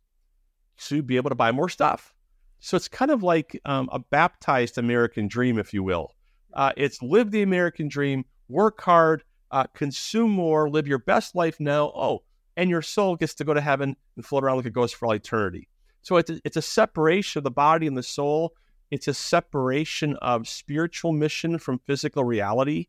[0.89, 2.15] to be able to buy more stuff.
[2.61, 6.15] So it's kind of like um, a baptized American dream, if you will.
[6.53, 11.59] Uh, it's live the American dream, work hard, uh, consume more, live your best life
[11.59, 11.93] now.
[11.95, 12.23] Oh,
[12.57, 15.07] and your soul gets to go to heaven and float around like a ghost for
[15.07, 15.69] all eternity.
[16.03, 18.55] So it's a, it's a separation of the body and the soul.
[18.91, 22.89] It's a separation of spiritual mission from physical reality.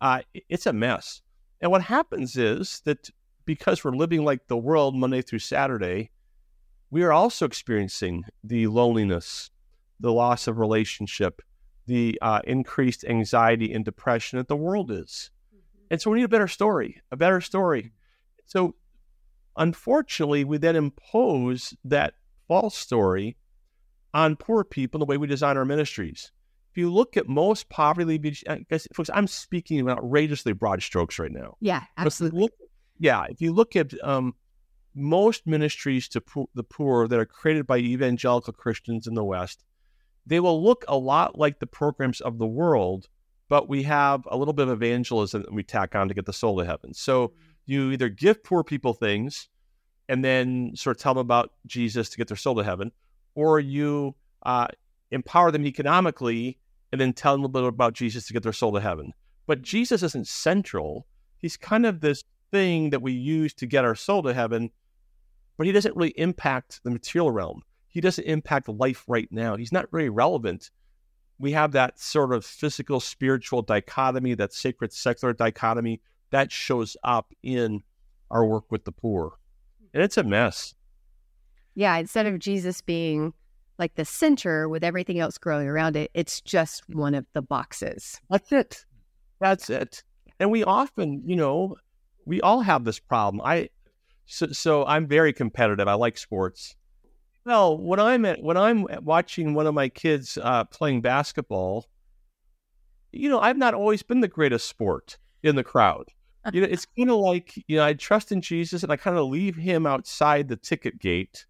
[0.00, 1.22] Uh, it's a mess.
[1.60, 3.10] And what happens is that
[3.44, 6.10] because we're living like the world Monday through Saturday,
[6.90, 9.50] we are also experiencing the loneliness,
[9.98, 11.42] the loss of relationship,
[11.86, 15.30] the uh, increased anxiety and depression that the world is.
[15.54, 15.84] Mm-hmm.
[15.90, 17.92] And so we need a better story, a better story.
[18.46, 18.74] So
[19.56, 22.14] unfortunately, we then impose that
[22.48, 23.36] false story
[24.12, 26.32] on poor people the way we design our ministries.
[26.80, 28.16] You look at most poverty
[28.70, 31.58] guys, folks, I'm speaking in outrageously broad strokes right now.
[31.60, 32.40] Yeah, absolutely.
[32.40, 32.52] Look,
[32.98, 34.34] yeah, if you look at um,
[34.94, 39.62] most ministries to po- the poor that are created by evangelical Christians in the West,
[40.24, 43.08] they will look a lot like the programs of the world,
[43.50, 46.32] but we have a little bit of evangelism that we tack on to get the
[46.32, 46.94] soul to heaven.
[46.94, 47.40] So mm-hmm.
[47.66, 49.50] you either give poor people things
[50.08, 52.90] and then sort of tell them about Jesus to get their soul to heaven,
[53.34, 54.14] or you
[54.44, 54.68] uh,
[55.10, 56.56] empower them economically
[56.92, 59.12] and then tell them a little bit about Jesus to get their soul to heaven.
[59.46, 61.06] But Jesus isn't central.
[61.38, 64.70] He's kind of this thing that we use to get our soul to heaven,
[65.56, 67.62] but he doesn't really impact the material realm.
[67.88, 69.56] He doesn't impact life right now.
[69.56, 70.70] He's not really relevant.
[71.38, 76.00] We have that sort of physical spiritual dichotomy, that sacred secular dichotomy
[76.30, 77.82] that shows up in
[78.30, 79.40] our work with the poor
[79.92, 80.74] and it's a mess.
[81.74, 83.32] Yeah, instead of Jesus being
[83.80, 88.20] like the center with everything else growing around it, it's just one of the boxes.
[88.30, 88.84] That's it.
[89.40, 90.04] That's it.
[90.38, 91.76] And we often, you know,
[92.26, 93.40] we all have this problem.
[93.44, 93.70] I
[94.26, 95.88] so, so I'm very competitive.
[95.88, 96.76] I like sports.
[97.44, 101.86] Well, when I'm at when I'm watching one of my kids uh, playing basketball,
[103.10, 106.06] you know, I've not always been the greatest sport in the crowd
[106.52, 109.18] you know, it's kind of like, you know, I trust in Jesus and I kind
[109.18, 111.46] of leave him outside the ticket gate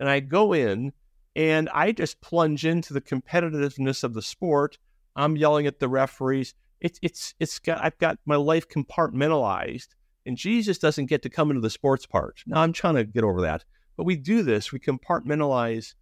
[0.00, 0.92] and I go in
[1.34, 4.78] and I just plunge into the competitiveness of the sport.
[5.16, 6.54] I'm yelling at the referees.
[6.80, 9.88] It's, it's, it's got, I've got my life compartmentalized
[10.26, 12.42] and Jesus doesn't get to come into the sports part.
[12.46, 13.64] Now I'm trying to get over that.
[13.96, 15.94] But we do this, we compartmentalize.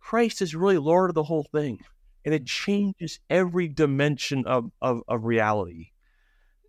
[0.00, 1.78] Christ is really Lord of the whole thing.
[2.24, 5.90] And it changes every dimension of, of, of reality.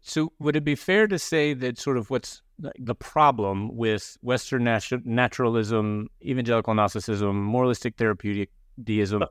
[0.02, 4.64] So, would it be fair to say that sort of what's the problem with Western
[4.64, 8.50] natu- naturalism, evangelical Gnosticism, moralistic therapeutic
[8.84, 9.24] deism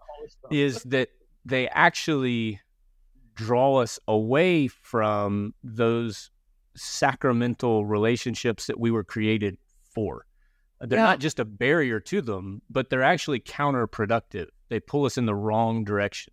[0.50, 1.08] is that
[1.44, 2.60] they actually
[3.34, 6.30] draw us away from those
[6.76, 10.26] sacramental relationships that we were created for.
[10.80, 11.04] They're yeah.
[11.04, 14.46] not just a barrier to them, but they're actually counterproductive.
[14.68, 16.32] They pull us in the wrong direction.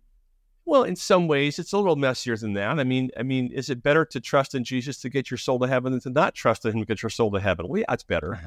[0.68, 2.78] Well, in some ways, it's a little messier than that.
[2.78, 5.58] I mean, I mean, is it better to trust in Jesus to get your soul
[5.60, 7.66] to heaven than to not trust in Him to get your soul to heaven?
[7.66, 8.38] Well, yeah, it's better.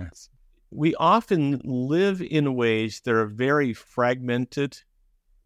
[0.69, 4.77] we often live in ways that are very fragmented,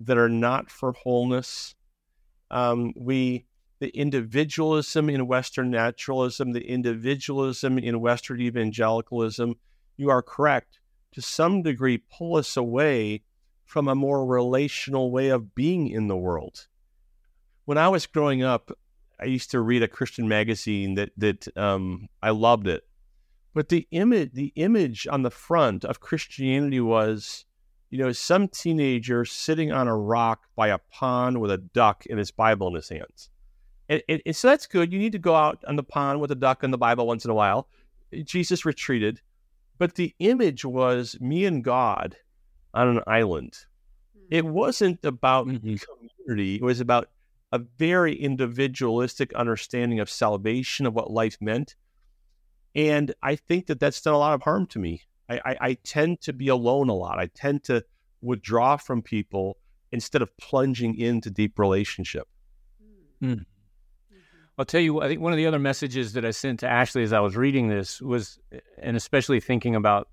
[0.01, 1.75] that are not for wholeness.
[2.51, 3.45] Um, we
[3.79, 9.55] the individualism in Western naturalism, the individualism in Western evangelicalism,
[9.95, 10.79] you are correct,
[11.13, 13.23] to some degree pull us away
[13.65, 16.67] from a more relational way of being in the world.
[17.65, 18.71] When I was growing up,
[19.19, 22.83] I used to read a Christian magazine that that um, I loved it,
[23.53, 27.45] but the image the image on the front of Christianity was,
[27.89, 32.19] you know, some teenager sitting on a rock by a pond with a duck and
[32.19, 33.29] his Bible in his hands.
[33.87, 34.91] And, and, and so that's good.
[34.91, 37.23] You need to go out on the pond with a duck and the Bible once
[37.23, 37.67] in a while.
[38.23, 39.21] Jesus retreated,
[39.77, 42.17] but the image was me and God
[42.75, 43.57] on an island.
[44.29, 44.51] It hmm.
[44.51, 45.75] wasn't about mm-hmm.
[46.25, 47.09] community, it was about
[47.51, 51.75] a very individualistic understanding of salvation, of what life meant.
[52.75, 55.03] And I think that that's done a lot of harm to me.
[55.29, 57.17] I, I, I tend to be alone a lot.
[57.17, 57.85] I tend to
[58.21, 59.57] withdraw from people
[59.91, 62.27] instead of plunging into deep relationship.
[63.23, 63.45] Mm.
[64.57, 67.03] I'll tell you, I think one of the other messages that I sent to Ashley
[67.03, 68.39] as I was reading this was,
[68.81, 70.09] and especially thinking about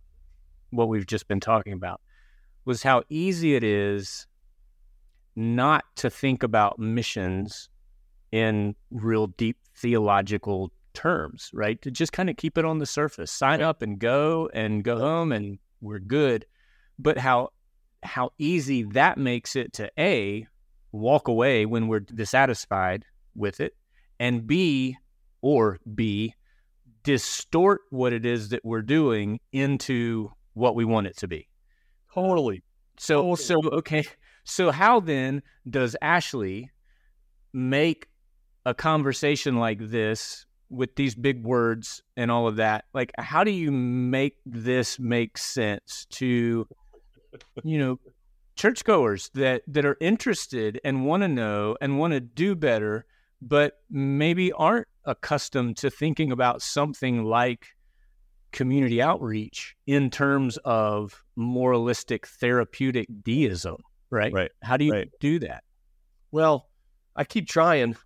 [0.71, 2.01] what we've just been talking about,
[2.65, 4.27] was how easy it is
[5.35, 7.69] not to think about missions
[8.31, 11.81] in real deep theological terms, right?
[11.83, 14.99] To just kind of keep it on the surface, sign up and go and go
[14.99, 16.47] home and we're good.
[16.99, 17.51] But how
[18.03, 20.47] how easy that makes it to A,
[20.91, 23.05] walk away when we're dissatisfied
[23.35, 23.77] with it,
[24.19, 24.97] and B
[25.41, 26.35] or B,
[27.05, 31.49] distort what it is that we're doing into what we want it to be.
[32.15, 32.63] Totally.
[32.99, 33.37] So totally.
[33.37, 34.05] so okay.
[34.45, 36.71] So how then does Ashley
[37.53, 38.09] make
[38.67, 42.85] a conversation like this with these big words and all of that?
[42.93, 46.67] Like how do you make this make sense to
[47.63, 47.99] you know
[48.57, 53.07] churchgoers that that are interested and want to know and want to do better
[53.41, 57.75] but maybe aren't accustomed to thinking about something like
[58.53, 63.77] community outreach in terms of moralistic therapeutic deism,
[64.11, 64.33] right?
[64.33, 64.51] Right.
[64.63, 65.09] How do you right.
[65.21, 65.65] do that?
[66.31, 66.69] Well,
[67.17, 67.97] I keep trying.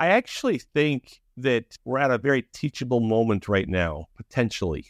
[0.00, 4.86] I actually think that we're at a very teachable moment right now, potentially.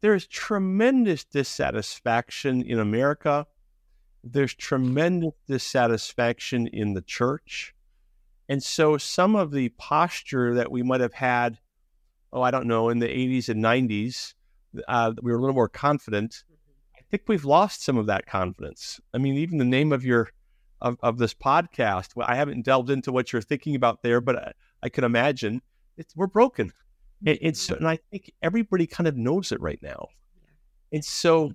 [0.00, 3.46] There's tremendous dissatisfaction in America.
[4.22, 7.74] There's tremendous dissatisfaction in the church.
[8.48, 11.58] And so some of the posture that we might have had,
[12.34, 14.34] oh, I don't know, in the 80s and 90s,
[14.88, 16.44] uh, we were a little more confident.
[16.96, 19.00] I think we've lost some of that confidence.
[19.14, 20.30] I mean, even the name of your
[20.80, 24.52] of, of this podcast, I haven't delved into what you're thinking about there, but I,
[24.82, 25.62] I can imagine
[25.96, 26.72] it's, we're broken.
[27.24, 30.08] And, and, and I think everybody kind of knows it right now.
[30.92, 31.52] And so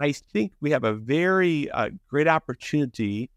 [0.00, 3.28] I think we have a very uh, great opportunity.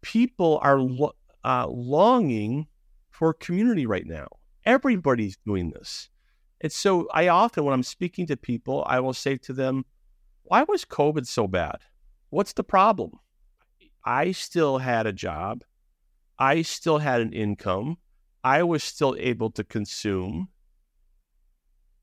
[0.00, 2.66] People are lo- uh, longing
[3.10, 4.28] for community right now.
[4.66, 6.10] Everybody's doing this.
[6.60, 9.84] And so I often, when I'm speaking to people, I will say to them,
[10.42, 11.78] Why was COVID so bad?
[12.30, 13.12] What's the problem?
[14.04, 15.62] I still had a job.
[16.38, 17.98] I still had an income.
[18.42, 20.48] I was still able to consume.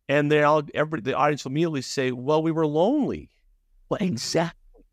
[0.10, 3.30] And they all, every, the audience will immediately say, Well, we were lonely.
[3.90, 4.86] Well, exactly.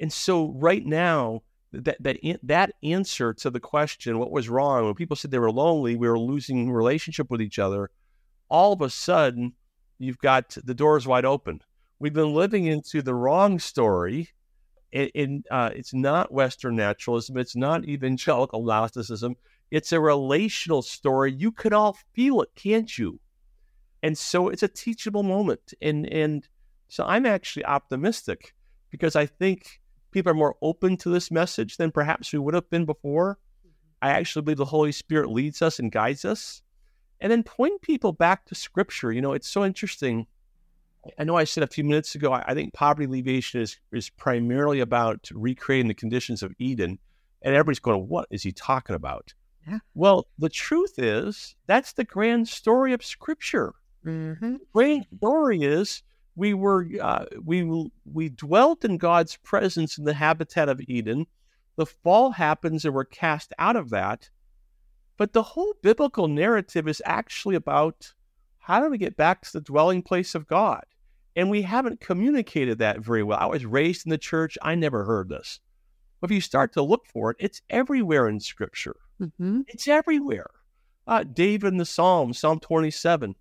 [0.00, 1.42] And so right now,
[1.82, 5.50] that that that answer to the question, what was wrong when people said they were
[5.50, 7.90] lonely, we were losing relationship with each other.
[8.48, 9.54] All of a sudden,
[9.98, 11.60] you've got the doors wide open.
[11.98, 14.28] We've been living into the wrong story.
[14.92, 17.36] And uh, it's not Western naturalism.
[17.36, 19.34] It's not evangelical Gnosticism.
[19.72, 21.32] It's a relational story.
[21.32, 23.18] You could all feel it, can't you?
[24.04, 25.74] And so it's a teachable moment.
[25.82, 26.46] And and
[26.88, 28.54] so I'm actually optimistic
[28.90, 29.80] because I think
[30.14, 33.38] people are more open to this message than perhaps we would have been before.
[34.00, 36.62] I actually believe the Holy Spirit leads us and guides us.
[37.20, 39.12] And then point people back to Scripture.
[39.12, 40.26] You know, it's so interesting.
[41.18, 44.80] I know I said a few minutes ago, I think poverty alleviation is, is primarily
[44.80, 46.98] about recreating the conditions of Eden.
[47.42, 49.34] And everybody's going, what is he talking about?
[49.66, 49.78] Yeah.
[49.94, 53.74] Well, the truth is, that's the grand story of Scripture.
[54.06, 54.52] Mm-hmm.
[54.52, 56.02] The grand story is
[56.36, 61.26] we were uh, we we dwelt in God's presence in the habitat of Eden.
[61.76, 64.30] The fall happens and we're cast out of that.
[65.16, 68.12] But the whole biblical narrative is actually about
[68.58, 70.84] how do we get back to the dwelling place of God?
[71.36, 73.38] And we haven't communicated that very well.
[73.38, 74.56] I was raised in the church.
[74.62, 75.60] I never heard this.
[76.20, 78.96] But if you start to look for it, it's everywhere in Scripture.
[79.20, 79.62] Mm-hmm.
[79.68, 80.50] It's everywhere.
[81.06, 83.34] Uh, David in the Psalms, Psalm 27.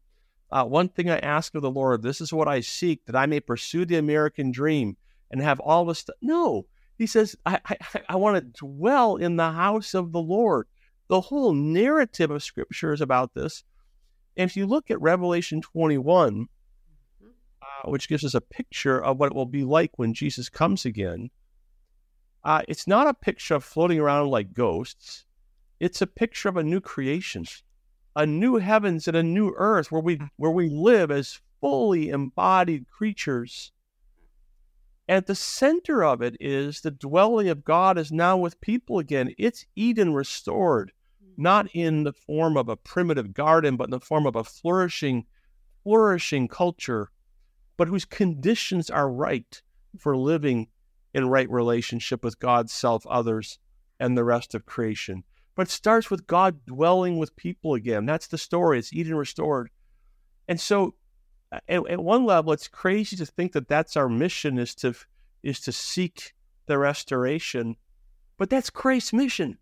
[0.53, 3.25] Uh, one thing I ask of the Lord, this is what I seek, that I
[3.25, 4.95] may pursue the American dream
[5.31, 6.01] and have all this.
[6.01, 6.15] St-.
[6.21, 7.77] No, he says, I, I,
[8.09, 10.67] I want to dwell in the house of the Lord.
[11.07, 13.63] The whole narrative of Scripture is about this.
[14.37, 16.47] And if you look at Revelation 21,
[17.23, 20.85] uh, which gives us a picture of what it will be like when Jesus comes
[20.85, 21.31] again,
[22.43, 25.25] uh, it's not a picture of floating around like ghosts.
[25.79, 27.45] It's a picture of a new creation
[28.15, 32.87] a new heavens and a new earth where we where we live as fully embodied
[32.89, 33.71] creatures.
[35.07, 39.33] At the center of it is the dwelling of God is now with people again.
[39.37, 40.91] It's Eden restored,
[41.35, 45.25] not in the form of a primitive garden, but in the form of a flourishing,
[45.83, 47.11] flourishing culture,
[47.75, 49.61] but whose conditions are right
[49.97, 50.67] for living
[51.13, 53.59] in right relationship with God, self, others,
[53.99, 55.23] and the rest of creation.
[55.55, 58.05] But it starts with God dwelling with people again.
[58.05, 58.79] That's the story.
[58.79, 59.69] It's Eden restored.
[60.47, 60.95] And so,
[61.51, 64.93] uh, at, at, one level, it's crazy to think that that's our mission is to
[65.43, 66.33] is to seek
[66.65, 67.75] the restoration.
[68.37, 69.57] But that's Christ's mission.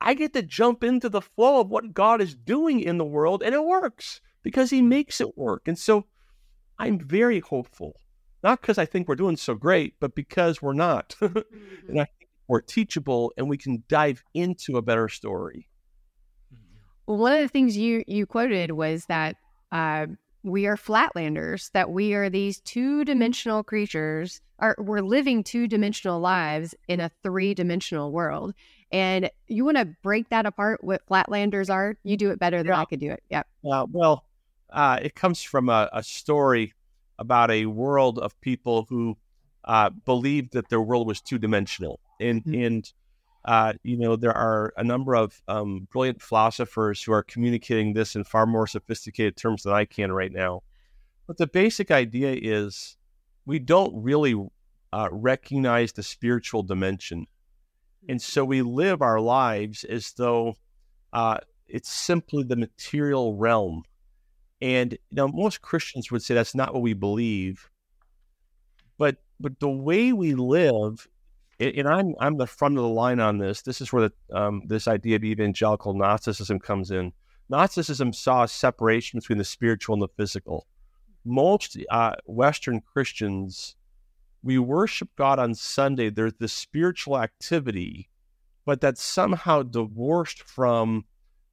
[0.00, 3.42] I get to jump into the flow of what God is doing in the world,
[3.42, 5.68] and it works because He makes it work.
[5.68, 6.06] And so,
[6.78, 8.00] I'm very hopeful,
[8.42, 11.14] not because I think we're doing so great, but because we're not.
[11.20, 12.06] and I
[12.48, 15.68] we're teachable and we can dive into a better story.
[17.06, 19.36] well one of the things you you quoted was that
[19.72, 20.06] uh,
[20.42, 26.20] we are flatlanders, that we are these two dimensional creatures, are we're living two dimensional
[26.20, 28.54] lives in a three dimensional world.
[28.92, 31.96] And you want to break that apart, what flatlanders are?
[32.04, 32.80] You do it better than Yeah.
[32.80, 33.22] I could do it.
[33.28, 33.46] Yep.
[33.68, 34.24] Uh, well,
[34.70, 36.72] uh, it comes from a, a story
[37.18, 39.16] about a world of people who
[39.64, 42.66] uh, believed that their world was two dimensional, and Mhm.
[42.66, 42.92] and
[43.44, 48.16] uh, you know there are a number of um, brilliant philosophers who are communicating this
[48.16, 50.62] in far more sophisticated terms than I can right now.
[51.26, 52.96] But the basic idea is
[53.46, 54.34] we don't really
[54.92, 57.26] uh, recognize the spiritual dimension,
[58.08, 60.56] and so we live our lives as though
[61.12, 61.38] uh,
[61.68, 63.84] it's simply the material realm.
[64.60, 67.70] And you know, most Christians would say that's not what we believe.
[68.98, 71.06] But but the way we live,
[71.60, 73.62] and and I'm I'm the front of the line on this.
[73.62, 77.12] This is where the, um, this idea of evangelical Gnosticism comes in.
[77.48, 80.66] Gnosticism saw a separation between the spiritual and the physical.
[81.24, 83.76] Most uh, Western Christians,
[84.42, 86.10] we worship God on Sunday.
[86.10, 88.08] There's the spiritual activity,
[88.64, 91.04] but that's somehow divorced from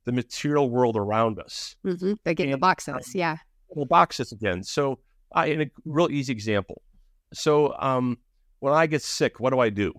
[0.05, 1.75] the material world around us.
[1.85, 2.13] Mm-hmm.
[2.23, 2.93] They get the And, boxes.
[2.93, 3.37] um, yeah.
[3.69, 4.63] We'll box this again.
[4.63, 4.99] So,
[5.33, 6.81] I in a real easy example.
[7.33, 8.17] So, um,
[8.63, 9.93] when I get sick, what do I do?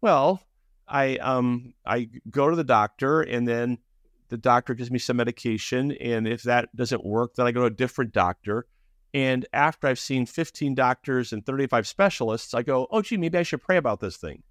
[0.00, 0.40] Well,
[0.86, 3.78] I um, I go to the doctor, and then
[4.28, 7.66] the doctor gives me some medication, and if that doesn't work, then I go to
[7.66, 8.66] a different doctor.
[9.14, 13.42] And after I've seen 15 doctors and 35 specialists, I go, oh, gee, maybe I
[13.42, 14.44] should pray about this thing.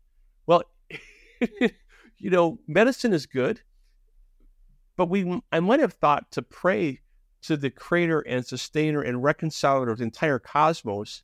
[0.46, 0.64] Well,
[1.40, 3.62] you know, medicine is good,
[4.98, 7.00] but we I might have thought to pray
[7.44, 11.24] to the creator and sustainer and reconciler of the entire cosmos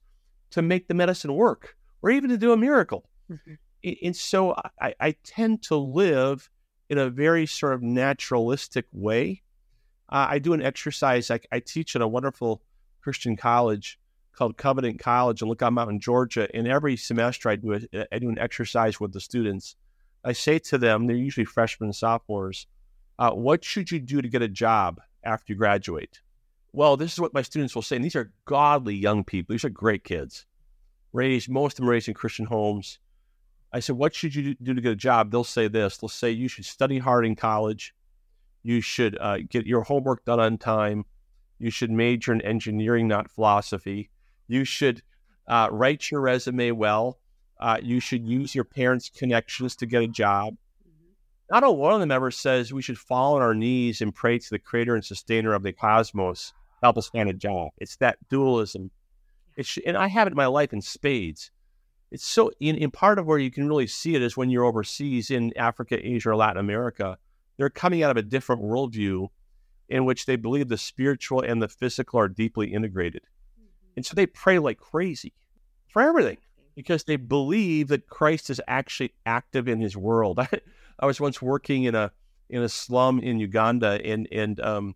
[0.51, 3.09] to make the medicine work or even to do a miracle.
[3.31, 3.57] Mhm.
[4.03, 6.49] And so I, I tend to live
[6.89, 9.41] in a very sort of naturalistic way.
[10.09, 12.61] Uh, I do an exercise I, I teach at a wonderful
[13.01, 13.99] Christian college
[14.33, 16.47] called Covenant College in Lookout Mountain, Georgia.
[16.53, 19.75] And every semester I do a, I do an exercise with the students.
[20.23, 22.67] I say to them, they're usually freshmen and sophomores,
[23.19, 26.21] uh, what should you do to get a job after you graduate?
[26.71, 27.97] Well, this is what my students will say.
[27.97, 29.53] And these are godly young people.
[29.53, 30.45] These are great kids.
[31.13, 32.99] Raised, most of them raised in Christian homes.
[33.71, 35.31] I said, what should you do to get a job?
[35.31, 35.97] They'll say this.
[35.97, 37.93] They'll say you should study hard in college.
[38.63, 41.05] You should uh, get your homework done on time.
[41.59, 44.09] You should major in engineering, not philosophy.
[44.47, 45.01] You should
[45.47, 47.19] uh, write your resume well.
[47.59, 50.55] Uh, you should use your parents' connections to get a job.
[51.51, 54.39] Not a one of them ever says we should fall on our knees and pray
[54.39, 57.69] to the creator and sustainer of the cosmos to help us find a job.
[57.77, 58.91] It's that dualism.
[59.55, 61.51] It's, and I have it in my life in spades.
[62.11, 64.65] It's so, in, in part of where you can really see it is when you're
[64.65, 67.17] overseas in Africa, Asia, or Latin America.
[67.57, 69.29] They're coming out of a different worldview
[69.89, 73.23] in which they believe the spiritual and the physical are deeply integrated.
[73.95, 75.33] And so they pray like crazy
[75.89, 76.37] for everything
[76.75, 80.39] because they believe that Christ is actually active in his world.
[80.39, 80.49] I,
[80.99, 82.11] I was once working in a
[82.49, 84.95] in a slum in Uganda and and um,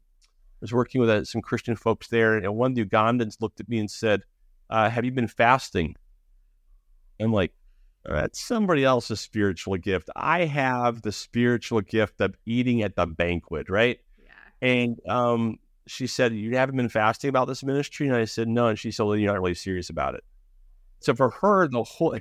[0.57, 3.59] I was working with uh, some Christian folks there, and one of the Ugandans looked
[3.59, 4.23] at me and said,
[4.69, 5.95] uh, "Have you been fasting?"
[7.19, 7.53] I'm like,
[8.05, 10.09] "That's somebody else's spiritual gift.
[10.15, 14.67] I have the spiritual gift of eating at the banquet, right?" Yeah.
[14.67, 18.67] And um, she said, "You haven't been fasting about this ministry?" And I said, "No."
[18.67, 20.23] And she said, "Well, you're not really serious about it."
[20.99, 22.17] So for her, the whole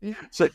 [0.00, 0.14] Yeah.
[0.30, 0.48] so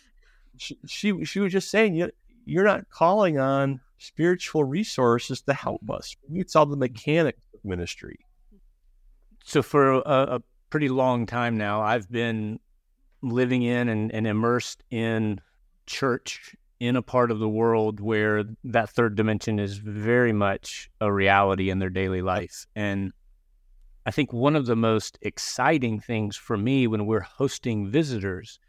[0.58, 2.12] she, she she was just saying, you
[2.46, 6.16] you're not calling on spiritual resources to help us.
[6.34, 8.20] It's all the mechanics of ministry.
[9.44, 12.60] So for a, a pretty long time now, I've been
[13.22, 15.42] living in and, and immersed in
[15.86, 21.12] church in a part of the world where that third dimension is very much a
[21.12, 22.66] reality in their daily life.
[22.76, 23.12] And
[24.06, 28.60] I think one of the most exciting things for me when we're hosting visitors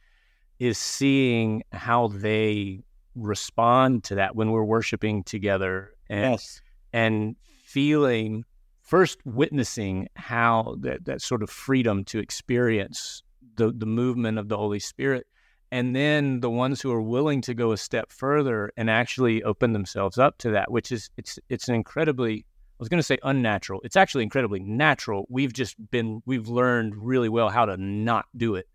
[0.59, 2.81] is seeing how they
[3.14, 6.61] respond to that when we're worshiping together and Yes.
[6.93, 8.45] and feeling
[8.93, 13.22] first witnessing how that, that sort of freedom to experience
[13.57, 15.26] the, the movement of the Holy Spirit.
[15.70, 19.72] And then the ones who are willing to go a step further and actually open
[19.72, 23.16] themselves up to that, which is it's it's an incredibly I was going to say
[23.22, 23.80] unnatural.
[23.82, 25.24] It's actually incredibly natural.
[25.30, 28.68] We've just been we've learned really well how to not do it.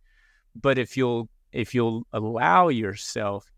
[0.56, 3.52] But if you'll if you'll allow yourself,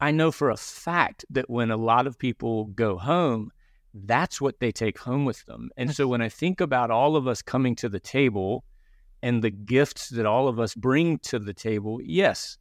[0.00, 3.52] I know for a fact that when a lot of people go home,
[4.04, 5.70] that's what they take home with them.
[5.76, 8.64] And so when I think about all of us coming to the table
[9.22, 12.56] and the gifts that all of us bring to the table, yes,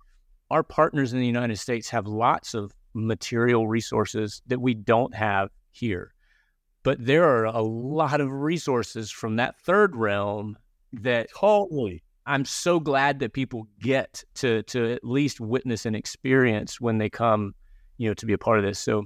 [0.49, 5.49] our partners in the United States have lots of material resources that we don't have
[5.71, 6.13] here.
[6.83, 10.57] But there are a lot of resources from that third realm
[10.93, 16.79] that totally I'm so glad that people get to to at least witness and experience
[16.79, 17.55] when they come,
[17.97, 18.79] you know, to be a part of this.
[18.79, 19.05] So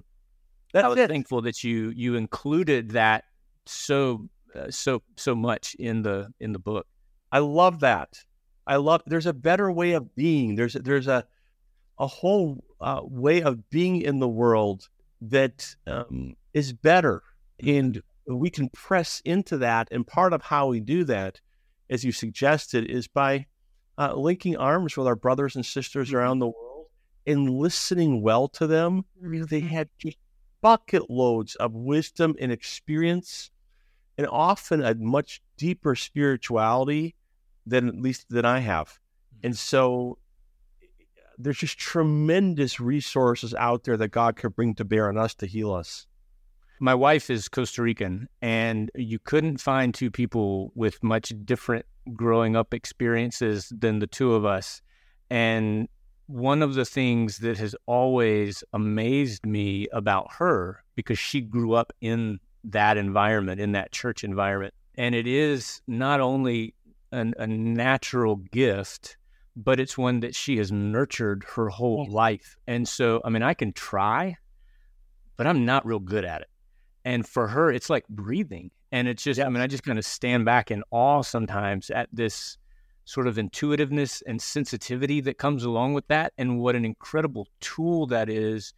[0.74, 1.10] That's I was it.
[1.10, 3.26] thankful that you you included that
[3.66, 6.88] so uh, so so much in the in the book.
[7.32, 8.20] I love that.
[8.68, 9.02] I love.
[9.06, 10.56] There's a better way of being.
[10.56, 11.26] There's there's a
[11.98, 14.90] a whole uh, way of being in the world
[15.22, 17.22] that um, is better,
[17.66, 19.88] and we can press into that.
[19.92, 21.40] And part of how we do that,
[21.90, 23.46] as you suggested, is by
[23.98, 26.88] uh, linking arms with our brothers and sisters around the world
[27.28, 29.06] and listening well to them.
[29.22, 30.18] They had just
[30.62, 33.52] bucket loads of wisdom and experience,
[34.18, 37.16] and often a much deeper spirituality
[37.66, 39.00] than at least than I have.
[39.42, 39.48] Hmm.
[39.48, 40.18] And so
[41.38, 45.46] there's just tremendous resources out there that God could bring to bear on us to
[45.46, 46.06] heal us.
[46.80, 51.86] My wife is Costa Rican, and you couldn't find two people with much different
[52.16, 54.82] growing up experiences than the two of us.
[55.30, 55.88] And
[56.32, 61.92] one of the things that has always amazed me about her, because she grew up
[62.02, 66.74] in that environment, in that church environment, and it is not only
[67.12, 69.18] an, a natural gift,
[69.56, 72.56] but it's one that she has nurtured her whole life.
[72.68, 74.38] And so, I mean, I can try,
[75.36, 76.48] but I'm not real good at it.
[77.04, 78.72] And for her, it's like breathing.
[78.92, 82.08] And it's just, I mean, I just kind of stand back in awe sometimes at
[82.14, 82.58] this
[83.06, 86.34] sort of intuitiveness and sensitivity that comes along with that.
[86.38, 88.74] And what an incredible tool that is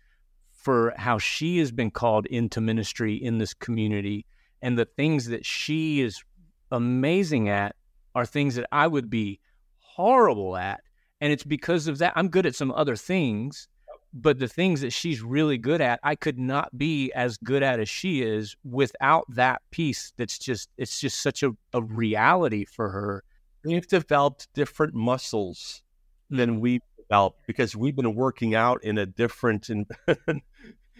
[0.54, 4.26] for how she has been called into ministry in this community.
[4.62, 6.24] And the things that she is
[6.72, 7.76] amazing at
[8.16, 9.40] are things that I would be
[9.80, 10.82] horrible at.
[11.20, 12.14] And it's because of that.
[12.16, 13.68] I'm good at some other things,
[14.14, 17.80] but the things that she's really good at, I could not be as good at
[17.80, 22.90] as she is without that piece that's just, it's just such a, a reality for
[22.90, 23.24] her.
[23.66, 25.84] We've developed different muscles
[26.30, 29.86] than we've developed because we've been working out in a different in,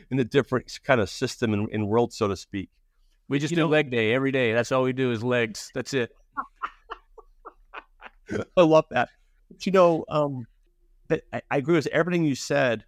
[0.10, 2.70] in a different kind of system and, and world, so to speak.
[3.28, 4.54] We just You do know- leg day every day.
[4.54, 5.72] That's all we do is legs.
[5.74, 6.12] That's it.
[8.58, 9.10] I love that.
[9.50, 10.46] But you know, um,
[11.10, 12.86] that I, I agree with everything you said.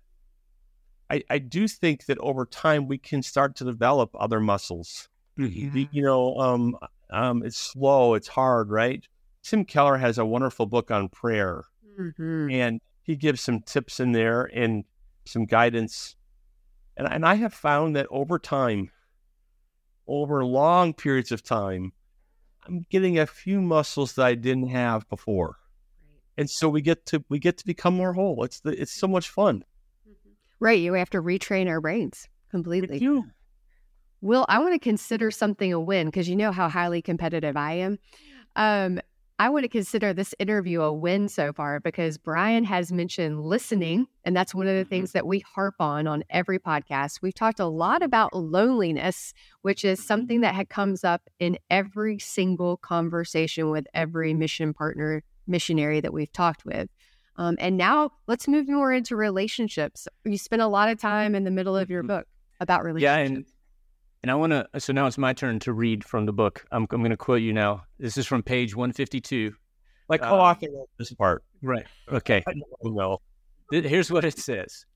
[1.10, 5.08] I, I do think that over time we can start to develop other muscles.
[5.38, 6.78] The- You know, um,
[7.12, 9.06] um, it's slow, it's hard, right?
[9.46, 11.66] Tim Keller has a wonderful book on prayer,
[12.00, 12.52] Mhm.
[12.52, 14.84] and he gives some tips in there and
[15.26, 16.16] some guidance.
[16.98, 18.90] And, and I have found that over time,
[20.08, 21.94] over long periods of time,
[22.66, 25.58] I'm getting a few muscles that I didn't have before.
[26.38, 28.44] And so we get to we get to become more whole.
[28.44, 29.64] It's the, it's so much fun.
[30.60, 30.80] Right.
[30.80, 32.98] You have to retrain our brains completely.
[32.98, 33.30] You
[34.22, 37.74] Will, I want to consider something a win because you know how highly competitive I
[37.74, 38.00] am.
[38.56, 39.00] Um,
[39.38, 44.08] I want to consider this interview a win so far because Brian has mentioned listening,
[44.24, 44.90] and that's one of the mm-hmm.
[44.90, 47.22] things that we harp on on every podcast.
[47.22, 50.08] We've talked a lot about loneliness, which is mm-hmm.
[50.08, 56.14] something that had comes up in every single conversation with every mission partner, missionary that
[56.14, 56.88] we've talked with.
[57.36, 60.08] Um, and now let's move more into relationships.
[60.24, 61.08] You spend a lot of mm-hmm.
[61.08, 62.26] time in the middle of your book
[62.62, 63.52] about Yeah, relationships.
[63.52, 63.55] and
[64.26, 64.68] and I want to.
[64.80, 66.66] So now it's my turn to read from the book.
[66.72, 67.84] I'm I'm going to quote you now.
[68.00, 69.54] This is from page 152.
[70.10, 71.44] like how Um, often this part?
[71.62, 71.86] Right.
[72.12, 72.44] Okay.
[72.48, 73.20] I don't know.
[73.72, 74.88] Th- Here's what it says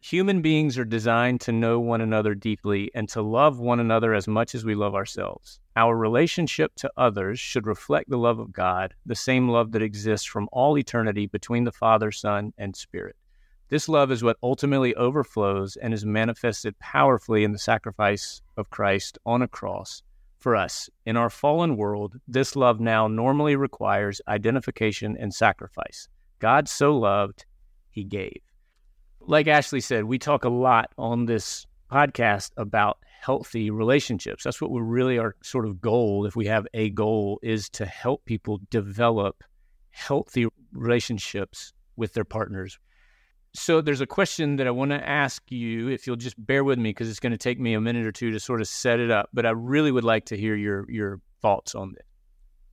[0.00, 4.26] Human beings are designed to know one another deeply and to love one another as
[4.26, 5.60] much as we love ourselves.
[5.76, 10.26] Our relationship to others should reflect the love of God, the same love that exists
[10.26, 13.16] from all eternity between the Father, Son, and Spirit.
[13.70, 19.16] This love is what ultimately overflows and is manifested powerfully in the sacrifice of Christ
[19.24, 20.02] on a cross
[20.38, 20.90] for us.
[21.06, 26.08] In our fallen world, this love now normally requires identification and sacrifice.
[26.40, 27.44] God so loved,
[27.90, 28.40] he gave.
[29.20, 34.42] Like Ashley said, we talk a lot on this podcast about healthy relationships.
[34.42, 37.86] That's what we really our sort of goal, if we have a goal, is to
[37.86, 39.44] help people develop
[39.90, 42.76] healthy relationships with their partners.
[43.52, 46.78] So there's a question that I want to ask you, if you'll just bear with
[46.78, 49.00] me, because it's going to take me a minute or two to sort of set
[49.00, 49.28] it up.
[49.32, 52.04] But I really would like to hear your your thoughts on this.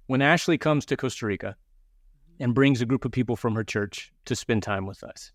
[0.06, 1.56] When Ashley comes to Costa Rica
[2.40, 5.32] and brings a group of people from her church to spend time with us,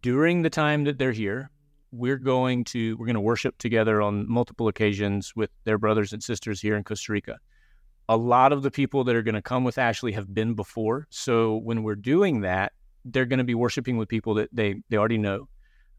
[0.00, 1.50] during the time that they're here,
[1.92, 6.22] we're going to we're going to worship together on multiple occasions with their brothers and
[6.22, 7.38] sisters here in Costa Rica.
[8.08, 11.06] A lot of the people that are going to come with Ashley have been before,
[11.10, 12.72] so when we're doing that,
[13.04, 15.48] they're going to be worshiping with people that they they already know.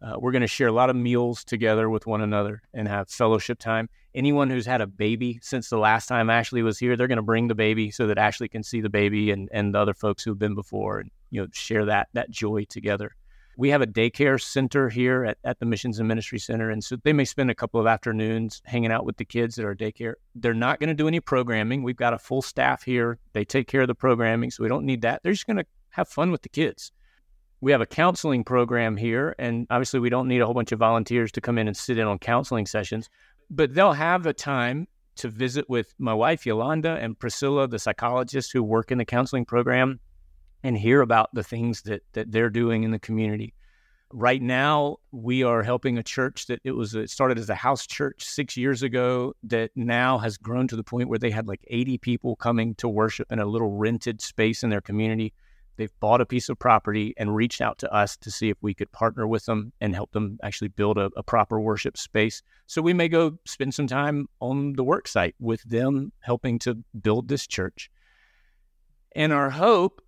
[0.01, 3.07] Uh, we're going to share a lot of meals together with one another and have
[3.07, 3.87] fellowship time.
[4.15, 7.21] Anyone who's had a baby since the last time Ashley was here, they're going to
[7.21, 10.23] bring the baby so that Ashley can see the baby and, and the other folks
[10.23, 13.15] who've been before and you know share that that joy together.
[13.57, 16.95] We have a daycare center here at, at the Missions and Ministry Center, and so
[17.03, 20.13] they may spend a couple of afternoons hanging out with the kids at our daycare.
[20.35, 21.83] They're not going to do any programming.
[21.83, 23.19] We've got a full staff here.
[23.33, 25.21] They take care of the programming, so we don't need that.
[25.21, 26.91] They're just going to have fun with the kids
[27.61, 30.79] we have a counseling program here, and obviously we don't need a whole bunch of
[30.79, 33.07] volunteers to come in and sit in on counseling sessions,
[33.51, 34.87] but they'll have a time
[35.17, 39.45] to visit with my wife Yolanda and Priscilla, the psychologists who work in the counseling
[39.45, 39.99] program,
[40.63, 43.53] and hear about the things that that they're doing in the community.
[44.13, 47.85] Right now, we are helping a church that it was it started as a house
[47.85, 51.63] church six years ago that now has grown to the point where they had like
[51.67, 55.33] 80 people coming to worship in a little rented space in their community
[55.77, 58.73] They've bought a piece of property and reached out to us to see if we
[58.73, 62.43] could partner with them and help them actually build a, a proper worship space.
[62.67, 66.77] So we may go spend some time on the work site with them, helping to
[67.01, 67.89] build this church.
[69.15, 70.01] And our hope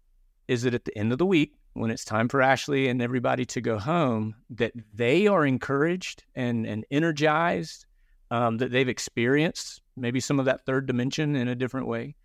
[0.48, 3.46] is that at the end of the week, when it's time for Ashley and everybody
[3.46, 7.86] to go home, that they are encouraged and, and energized,
[8.30, 12.16] um, that they've experienced maybe some of that third dimension in a different way,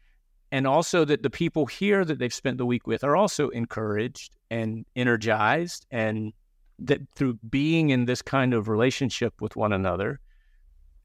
[0.51, 4.36] and also that the people here that they've spent the week with are also encouraged
[4.51, 6.32] and energized and
[6.78, 10.20] that through being in this kind of relationship with one another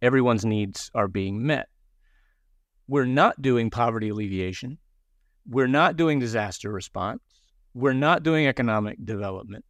[0.04, 1.70] everyone's needs are being met.
[2.90, 4.78] We're not doing poverty alleviation.
[5.48, 7.22] We're not doing disaster response.
[7.74, 9.64] We're not doing economic development.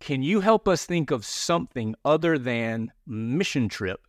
[0.00, 4.00] Can you help us think of something other than mission trip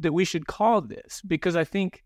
[0.00, 1.22] that we should call this?
[1.26, 2.02] Because i think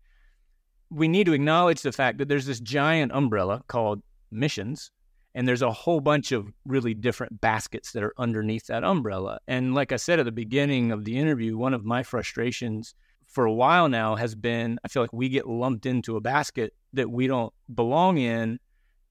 [0.89, 4.91] we need to acknowledge the fact that there's this giant umbrella called missions
[5.35, 9.39] and there's a whole bunch of really different baskets that are underneath that umbrella.
[9.47, 12.95] And like I said at the beginning of the interview, one of my frustrations
[13.27, 16.73] for a while now has been I feel like we get lumped into a basket
[16.93, 18.59] that we don't belong in,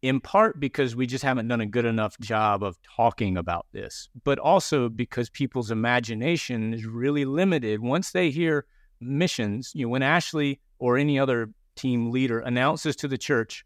[0.02, 4.08] in part because we just haven't done a good enough job of talking about this,
[4.24, 7.80] but also because people's imagination is really limited.
[7.80, 8.66] Once they hear
[9.00, 13.64] missions, you know, when Ashley or any other team leader announces to the church,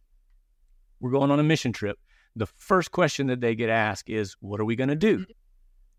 [1.00, 1.98] we're going on a mission trip,
[2.36, 5.24] the first question that they get asked is, What are we going to do?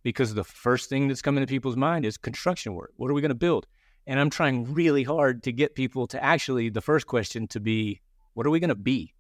[0.04, 2.94] Because the first thing that's coming to people's mind is construction work.
[2.98, 3.68] What are we going to build?
[4.08, 8.02] And I'm trying really hard to get people to actually, the first question to be,
[8.34, 9.14] What are we going to be?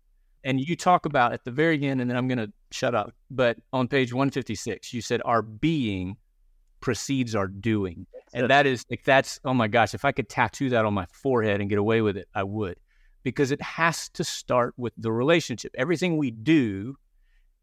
[0.43, 3.13] And you talk about at the very end, and then I'm going to shut up.
[3.29, 6.17] But on page 156, you said, Our being
[6.79, 8.07] precedes our doing.
[8.34, 11.05] And that is like that's oh my gosh, if I could tattoo that on my
[11.11, 12.77] forehead and get away with it, I would.
[13.23, 15.73] Because it has to start with the relationship.
[15.77, 16.95] Everything we do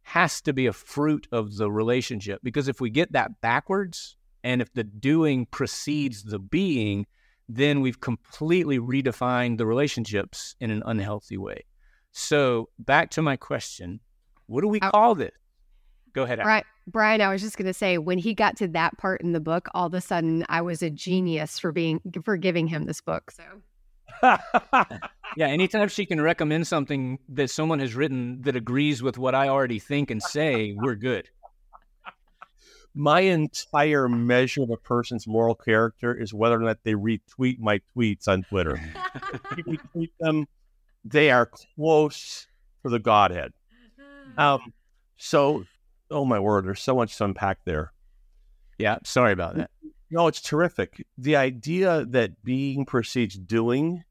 [0.02, 2.40] has to be a fruit of the relationship.
[2.42, 7.06] Because if we get that backwards and if the doing precedes the being,
[7.48, 11.64] then we've completely redefined the relationships in an unhealthy way.
[12.12, 14.00] So back to my question,
[14.46, 14.90] what do we oh.
[14.90, 15.32] call this?
[16.12, 16.38] Go ahead.
[16.38, 16.64] Right.
[16.88, 19.40] Brian, I was just going to say when he got to that part in the
[19.40, 23.00] book, all of a sudden I was a genius for being for giving him this
[23.00, 23.30] book.
[23.30, 23.42] So
[25.36, 29.48] yeah, anytime she can recommend something that someone has written that agrees with what I
[29.48, 31.28] already think and say, we're good.
[32.94, 37.80] My entire measure of a person's moral character is whether or not they retweet my
[37.94, 38.80] tweets on Twitter.
[39.32, 40.46] if you retweet them,
[41.04, 42.46] they are close
[42.82, 43.52] to the Godhead.
[44.36, 44.72] Um,
[45.16, 45.64] so
[46.10, 47.92] oh my word, there's so much to unpack there.
[48.78, 49.70] Yeah, sorry about that.
[50.10, 51.04] No, it's terrific.
[51.18, 54.04] The idea that being precedes doing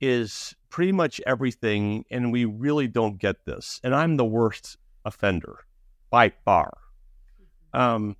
[0.00, 3.80] is pretty much everything, and we really don't get this.
[3.82, 5.60] And I'm the worst offender
[6.10, 6.76] by far.
[7.72, 8.16] Um,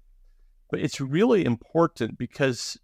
[0.71, 2.79] but it's really important because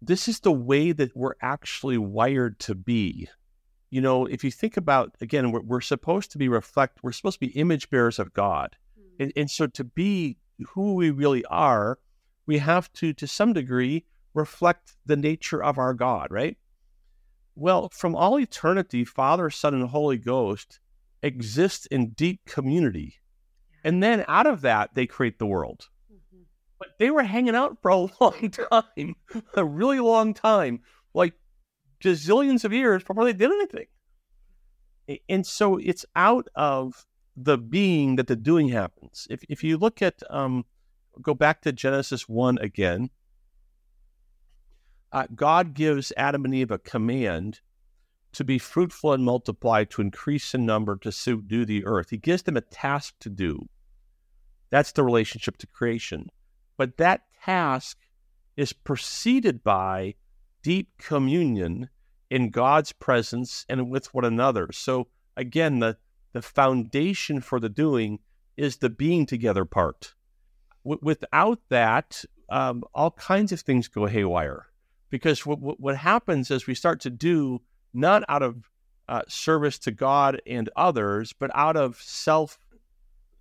[0.00, 3.28] this is the way that we're actually wired to be.
[3.90, 7.00] You know, if you think about again, we're, we're supposed to be reflect.
[7.02, 8.76] We're supposed to be image bearers of God.
[9.18, 10.38] And, and so to be
[10.68, 11.98] who we really are,
[12.46, 14.04] we have to, to some degree,
[14.34, 16.56] reflect the nature of our God, right?
[17.54, 20.78] Well, from all eternity, Father, Son, and Holy Ghost
[21.22, 23.16] exist in deep community.
[23.82, 25.88] And then out of that, they create the world.
[26.12, 26.42] Mm-hmm.
[26.78, 29.14] But they were hanging out for a long time,
[29.54, 30.80] a really long time,
[31.14, 31.32] like
[32.02, 33.86] gazillions of years before they did anything.
[35.28, 37.06] And so it's out of
[37.36, 39.26] the being that the doing happens.
[39.30, 40.64] If, if you look at, um,
[41.20, 43.10] go back to Genesis 1 again,
[45.12, 47.60] uh, God gives Adam and Eve a command
[48.32, 52.10] to be fruitful and multiply, to increase in number, to subdue the earth.
[52.10, 53.66] He gives them a task to do.
[54.70, 56.28] That's the relationship to creation.
[56.76, 57.98] But that task
[58.56, 60.14] is preceded by
[60.62, 61.88] deep communion
[62.28, 64.68] in God's presence and with one another.
[64.72, 65.06] So
[65.36, 65.96] again, the
[66.36, 68.18] the foundation for the doing
[68.58, 70.12] is the being together part.
[70.84, 74.66] W- without that, um, all kinds of things go haywire
[75.08, 77.62] because w- w- what happens is we start to do
[77.94, 78.70] not out of
[79.08, 82.58] uh, service to God and others, but out of self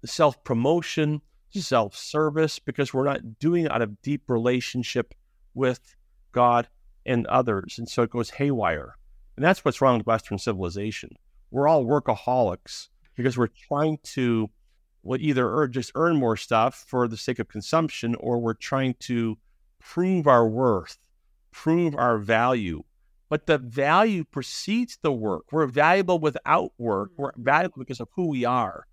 [0.06, 5.14] self promotion, self service, because we're not doing it out of deep relationship
[5.54, 5.98] with
[6.32, 6.70] God
[7.06, 8.96] and others, and so it goes haywire.
[9.36, 11.10] And that's what's wrong with Western civilization.
[11.52, 14.50] We're all workaholics because we're trying to
[15.06, 19.38] well, either just earn more stuff for the sake of consumption, or we're trying to
[19.80, 20.98] prove our worth,
[21.52, 22.84] prove our value.
[23.30, 25.52] But the value precedes the work.
[25.52, 27.12] We're valuable without work.
[27.12, 27.18] Mm.
[27.18, 28.88] We're valuable because of who we are.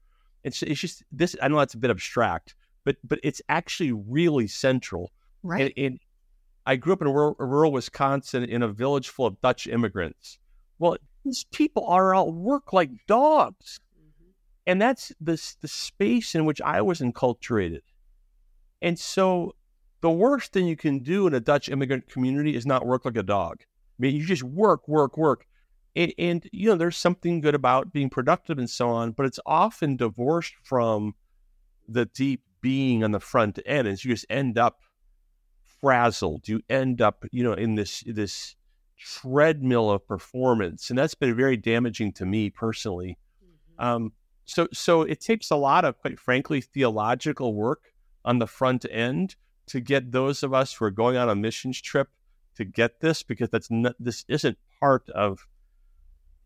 [0.44, 1.34] It's, it's just this.
[1.40, 5.12] I know that's a bit abstract, but but it's actually really central.
[5.42, 5.72] Right.
[5.76, 6.00] And, and
[6.66, 10.38] I grew up in rural, rural Wisconsin in a village full of Dutch immigrants.
[10.78, 14.30] Well, these people are all work like dogs mm-hmm.
[14.66, 17.80] and that's the the space in which I was enculturated.
[18.80, 19.54] And so,
[20.00, 23.16] the worst thing you can do in a Dutch immigrant community is not work like
[23.16, 23.58] a dog.
[23.60, 23.66] I
[24.00, 25.46] mean, you just work, work, work,
[25.94, 29.38] and, and you know there's something good about being productive and so on, but it's
[29.46, 31.14] often divorced from
[31.88, 34.80] the deep being on the front end, and so you just end up
[35.80, 36.48] frazzled.
[36.48, 38.56] You end up, you know, in this this
[39.02, 43.18] treadmill of performance, and that's been very damaging to me personally.
[43.44, 43.84] Mm-hmm.
[43.84, 44.12] Um,
[44.44, 47.92] so, so it takes a lot of, quite frankly, theological work
[48.24, 49.36] on the front end
[49.66, 52.08] to get those of us who are going on a missions trip
[52.56, 55.46] to get this, because that's not, this isn't part of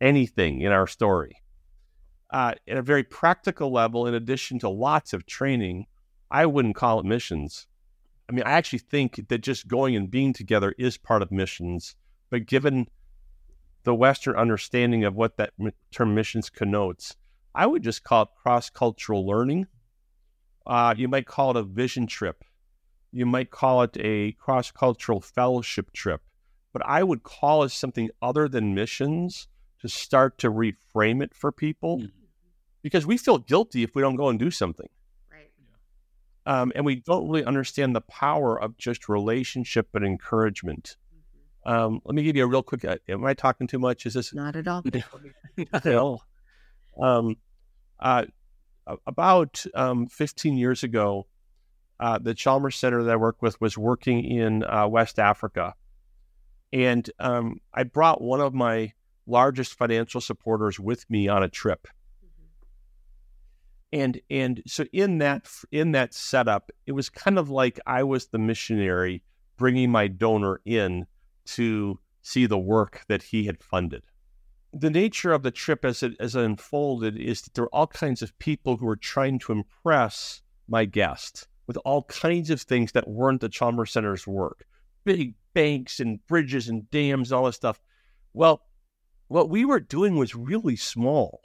[0.00, 1.36] anything in our story.
[2.30, 5.86] Uh, at a very practical level, in addition to lots of training,
[6.30, 7.66] I wouldn't call it missions.
[8.28, 11.94] I mean, I actually think that just going and being together is part of missions.
[12.30, 12.88] But given
[13.84, 15.52] the Western understanding of what that
[15.92, 17.16] term missions connotes,
[17.54, 19.66] I would just call it cross cultural learning.
[20.66, 22.44] Uh, you might call it a vision trip.
[23.12, 26.20] You might call it a cross cultural fellowship trip.
[26.72, 29.48] But I would call it something other than missions
[29.80, 32.08] to start to reframe it for people mm-hmm.
[32.82, 34.88] because we feel guilty if we don't go and do something.
[35.32, 35.50] Right.
[36.44, 40.96] Um, and we don't really understand the power of just relationship and encouragement.
[41.66, 42.84] Um, let me give you a real quick.
[42.84, 44.06] Uh, am I talking too much?
[44.06, 44.84] Is this not at all?
[45.72, 46.22] not at all.
[46.98, 47.36] Um,
[47.98, 48.26] uh,
[49.04, 51.26] about um, 15 years ago,
[51.98, 55.74] uh, the Chalmers Center that I worked with was working in uh, West Africa.
[56.72, 58.92] And um, I brought one of my
[59.26, 61.88] largest financial supporters with me on a trip.
[62.24, 63.98] Mm-hmm.
[64.00, 68.28] And and so in that in that setup, it was kind of like I was
[68.28, 69.24] the missionary
[69.56, 71.06] bringing my donor in
[71.46, 74.02] to see the work that he had funded
[74.78, 77.86] the nature of the trip as it as it unfolded is that there are all
[77.86, 82.92] kinds of people who are trying to impress my guest with all kinds of things
[82.92, 84.66] that weren't the Chalmers Center's work.
[85.04, 87.80] Big banks and bridges and dams, and all this stuff.
[88.34, 88.62] Well,
[89.28, 91.40] what we were doing was really small.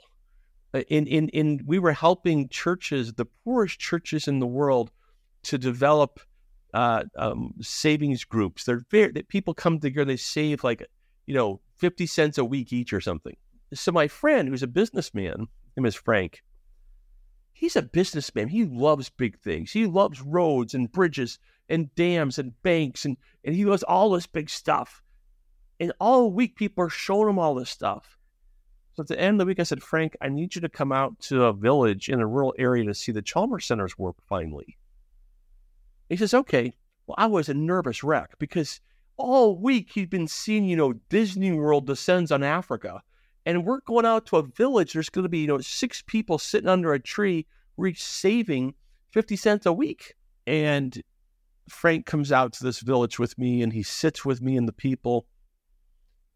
[0.74, 4.90] Uh, in, in, in we were helping churches, the poorest churches in the world,
[5.44, 6.20] to develop
[6.74, 8.64] uh, um, savings groups.
[8.64, 10.86] They're very that people come together, they save like
[11.26, 13.36] you know 50 cents a week each or something.
[13.74, 16.42] So my friend, who's a businessman, him is Frank,
[17.62, 18.48] he's a businessman.
[18.48, 19.70] He loves big things.
[19.70, 24.26] He loves roads and bridges and dams and banks and, and he loves all this
[24.26, 25.02] big stuff.
[25.78, 28.18] And all week people are showing him all this stuff.
[28.94, 30.92] So at the end of the week, I said, Frank, I need you to come
[30.92, 34.76] out to a village in a rural area to see the Chalmers Center's work finally.
[36.12, 36.74] He says, okay.
[37.06, 38.82] Well, I was a nervous wreck because
[39.16, 43.00] all week he'd been seeing, you know, Disney World descends on Africa.
[43.46, 44.92] And we're going out to a village.
[44.92, 47.46] There's going to be, you know, six people sitting under a tree,
[47.78, 48.74] we're saving
[49.12, 50.14] 50 cents a week.
[50.46, 51.02] And
[51.70, 54.72] Frank comes out to this village with me and he sits with me and the
[54.72, 55.24] people.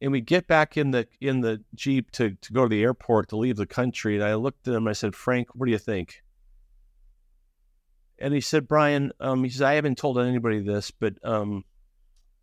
[0.01, 3.29] And we get back in the in the Jeep to, to go to the airport
[3.29, 4.15] to leave the country.
[4.15, 6.23] And I looked at him, I said, Frank, what do you think?
[8.19, 11.65] And he said, Brian, um, he says, I haven't told anybody this, but um,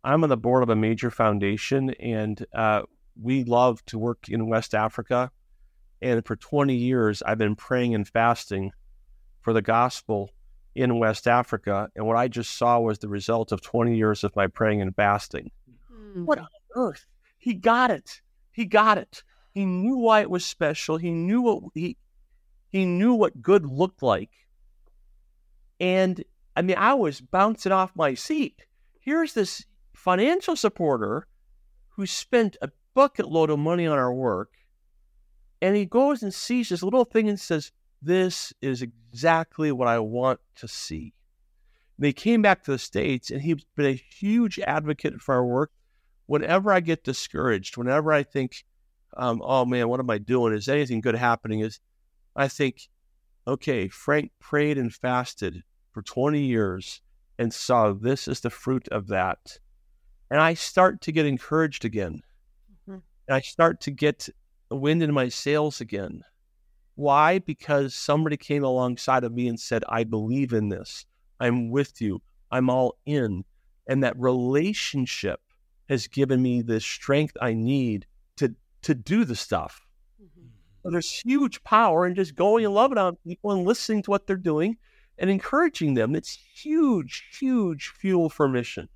[0.04, 2.82] I'm on the board of a major foundation, and uh,
[3.20, 5.30] we love to work in West Africa.
[6.00, 8.72] And for 20 years, I've been praying and fasting
[9.40, 10.30] for the gospel
[10.74, 11.88] in West Africa.
[11.94, 14.94] And what I just saw was the result of 20 years of my praying and
[14.94, 15.50] fasting.
[15.92, 16.24] Mm-hmm.
[16.24, 17.06] What on earth?
[17.38, 18.20] He got it.
[18.52, 19.22] He got it.
[19.52, 20.96] He knew why it was special.
[20.96, 21.96] He knew what he
[22.70, 24.30] he knew what good looked like.
[25.80, 26.22] And
[26.56, 28.64] I mean, I was bouncing off my seat.
[29.00, 31.26] Here's this financial supporter
[31.90, 34.52] who spent a bucket load of money on our work,
[35.60, 37.72] and he goes and sees this little thing and says,
[38.02, 41.12] This is exactly what I want to see.
[41.96, 45.44] And he came back to the States, and he's been a huge advocate for our
[45.44, 45.70] work.
[46.26, 48.64] Whenever I get discouraged, whenever I think,
[49.16, 50.54] um, oh man, what am I doing?
[50.54, 51.60] Is anything good happening?
[51.60, 51.80] Is
[52.34, 52.88] I think,
[53.46, 57.00] okay, Frank prayed and fasted for 20 years
[57.38, 59.58] and saw this is the fruit of that.
[60.30, 62.22] And I start to get encouraged again.
[62.72, 62.98] Mm-hmm.
[63.28, 64.28] And I start to get
[64.70, 66.22] wind in my sails again.
[66.96, 67.40] Why?
[67.40, 71.06] Because somebody came alongside of me and said, I believe in this.
[71.40, 72.22] I'm with you.
[72.50, 73.44] I'm all in.
[73.88, 75.40] And that relationship
[75.88, 79.83] has given me the strength I need to to do the stuff.
[80.84, 80.92] Mm-hmm.
[80.92, 84.36] There's huge power in just going and loving on people and listening to what they're
[84.36, 84.76] doing
[85.18, 86.14] and encouraging them.
[86.14, 88.88] It's huge, huge fuel for mission.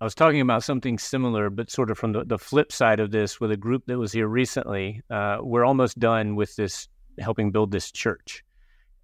[0.00, 3.12] I was talking about something similar, but sort of from the, the flip side of
[3.12, 5.00] this with a group that was here recently.
[5.08, 6.88] Uh, we're almost done with this,
[7.18, 8.44] helping build this church.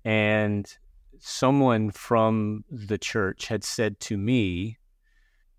[0.05, 0.67] And
[1.21, 4.79] someone from the church had said to me,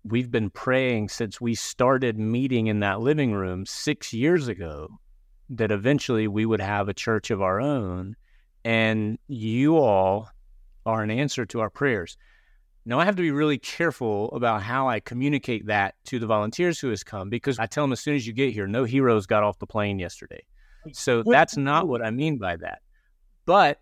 [0.02, 4.98] We've been praying since we started meeting in that living room six years ago
[5.50, 8.16] that eventually we would have a church of our own.
[8.64, 10.28] And you all
[10.86, 12.16] are an answer to our prayers.
[12.86, 16.78] Now, I have to be really careful about how I communicate that to the volunteers
[16.78, 19.26] who has come because I tell them as soon as you get here, no heroes
[19.26, 20.42] got off the plane yesterday.
[20.92, 22.80] So that's not what I mean by that.
[23.44, 23.80] But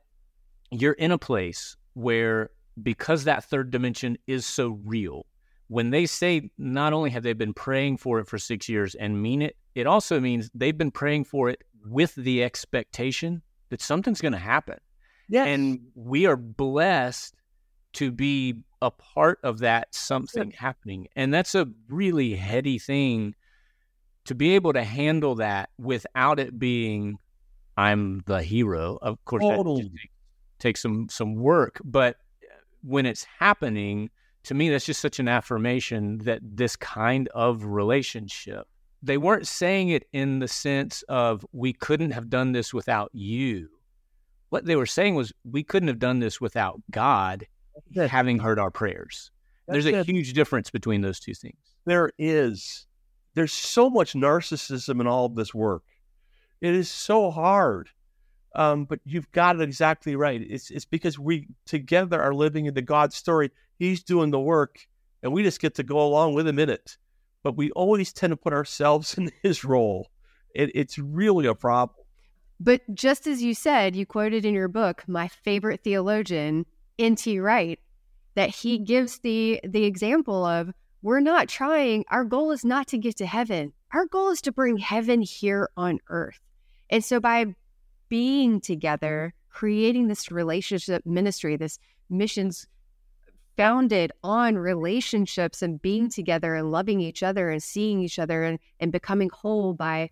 [0.70, 2.50] you're in a place where,
[2.82, 5.26] because that third dimension is so real,
[5.68, 9.22] when they say not only have they been praying for it for six years and
[9.22, 14.20] mean it, it also means they've been praying for it with the expectation that something's
[14.20, 14.78] going to happen.
[15.28, 15.46] Yes.
[15.46, 17.34] And we are blessed
[17.94, 21.08] to be a part of that something happening.
[21.16, 23.34] And that's a really heady thing
[24.24, 27.18] to be able to handle that without it being
[27.76, 28.98] I'm the hero.
[29.00, 29.82] Of course totally.
[29.82, 29.90] that
[30.58, 32.16] takes some some work, but
[32.82, 34.10] when it's happening,
[34.45, 38.66] to me that's just such an affirmation that this kind of relationship
[39.03, 43.68] they weren't saying it in the sense of we couldn't have done this without you
[44.51, 47.47] what they were saying was we couldn't have done this without God
[47.95, 49.30] having heard our prayers.
[49.66, 51.59] That's There's a huge difference between those two things.
[51.84, 52.86] There is.
[53.34, 55.82] There's so much narcissism in all of this work.
[56.61, 57.91] It is so hard.
[58.55, 60.40] Um, but you've got it exactly right.
[60.40, 63.51] It's it's because we together are living into God's story.
[63.78, 64.86] He's doing the work,
[65.22, 66.96] and we just get to go along with him in it.
[67.42, 70.11] But we always tend to put ourselves in his role.
[70.55, 72.05] It, it's really a problem.
[72.61, 76.66] But just as you said, you quoted in your book, my favorite theologian,
[76.99, 77.38] N.T.
[77.38, 77.78] Wright,
[78.34, 80.72] that he gives the the example of
[81.03, 83.72] we're not trying, our goal is not to get to heaven.
[83.92, 86.40] Our goal is to bring heaven here on earth.
[86.90, 87.55] And so by
[88.09, 89.56] being together, mm-hmm.
[89.59, 91.78] creating this relationship ministry, this
[92.11, 92.66] missions
[93.56, 96.11] founded on relationships and being mm-hmm.
[96.11, 100.09] together and loving each other and seeing each other and, and becoming whole by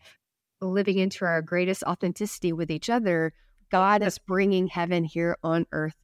[0.61, 3.33] living into our greatest authenticity with each other,
[3.71, 5.95] God is bringing heaven here on earth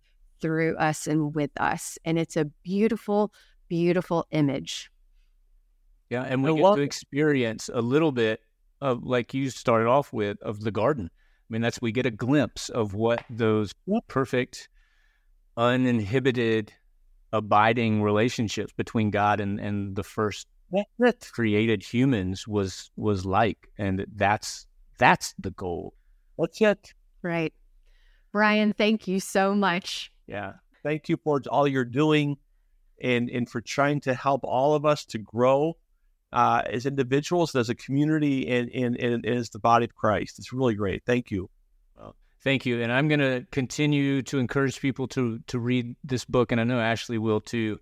[0.40, 1.98] through us and with us.
[2.04, 3.32] And it's a beautiful,
[3.68, 4.90] beautiful image.
[6.10, 6.22] Yeah.
[6.24, 8.40] And we I get to experience a little bit
[8.80, 11.10] of, like you started off with, of the garden.
[11.50, 13.74] I mean, that's, we get a glimpse of what those
[14.08, 14.68] perfect,
[15.56, 16.72] uninhibited,
[17.32, 20.46] abiding relationships between God and, and the first
[21.32, 24.66] created humans was was like, and that's
[24.98, 25.94] that's the goal.
[26.38, 26.94] That's it.
[27.22, 27.52] Right,
[28.32, 28.72] Brian.
[28.72, 30.12] Thank you so much.
[30.26, 32.36] Yeah, thank you for all you're doing,
[33.02, 35.76] and and for trying to help all of us to grow
[36.32, 40.38] uh, as individuals, as a community, and, and and as the body of Christ.
[40.38, 41.02] It's really great.
[41.04, 41.50] Thank you.
[41.96, 46.24] Well, thank you, and I'm going to continue to encourage people to to read this
[46.24, 47.78] book, and I know Ashley will too.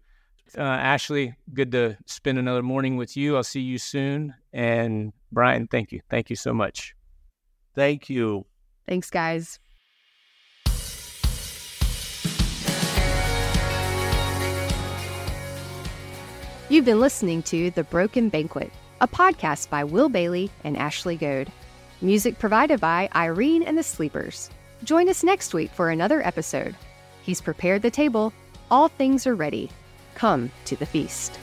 [0.59, 3.37] Uh, Ashley, good to spend another morning with you.
[3.37, 4.35] I'll see you soon.
[4.53, 6.01] And Brian, thank you.
[6.11, 6.95] Thank you so much.
[7.75, 8.47] Thank you.
[8.87, 9.61] Thanks, guys.
[16.71, 21.51] You've been listening to The Broken Banquet, a podcast by Will Bailey and Ashley Goad.
[22.01, 24.49] Music provided by Irene and the Sleepers.
[24.85, 26.77] Join us next week for another episode.
[27.23, 28.33] He's prepared the table.
[28.71, 29.69] All things are ready
[30.15, 31.37] come to the feast.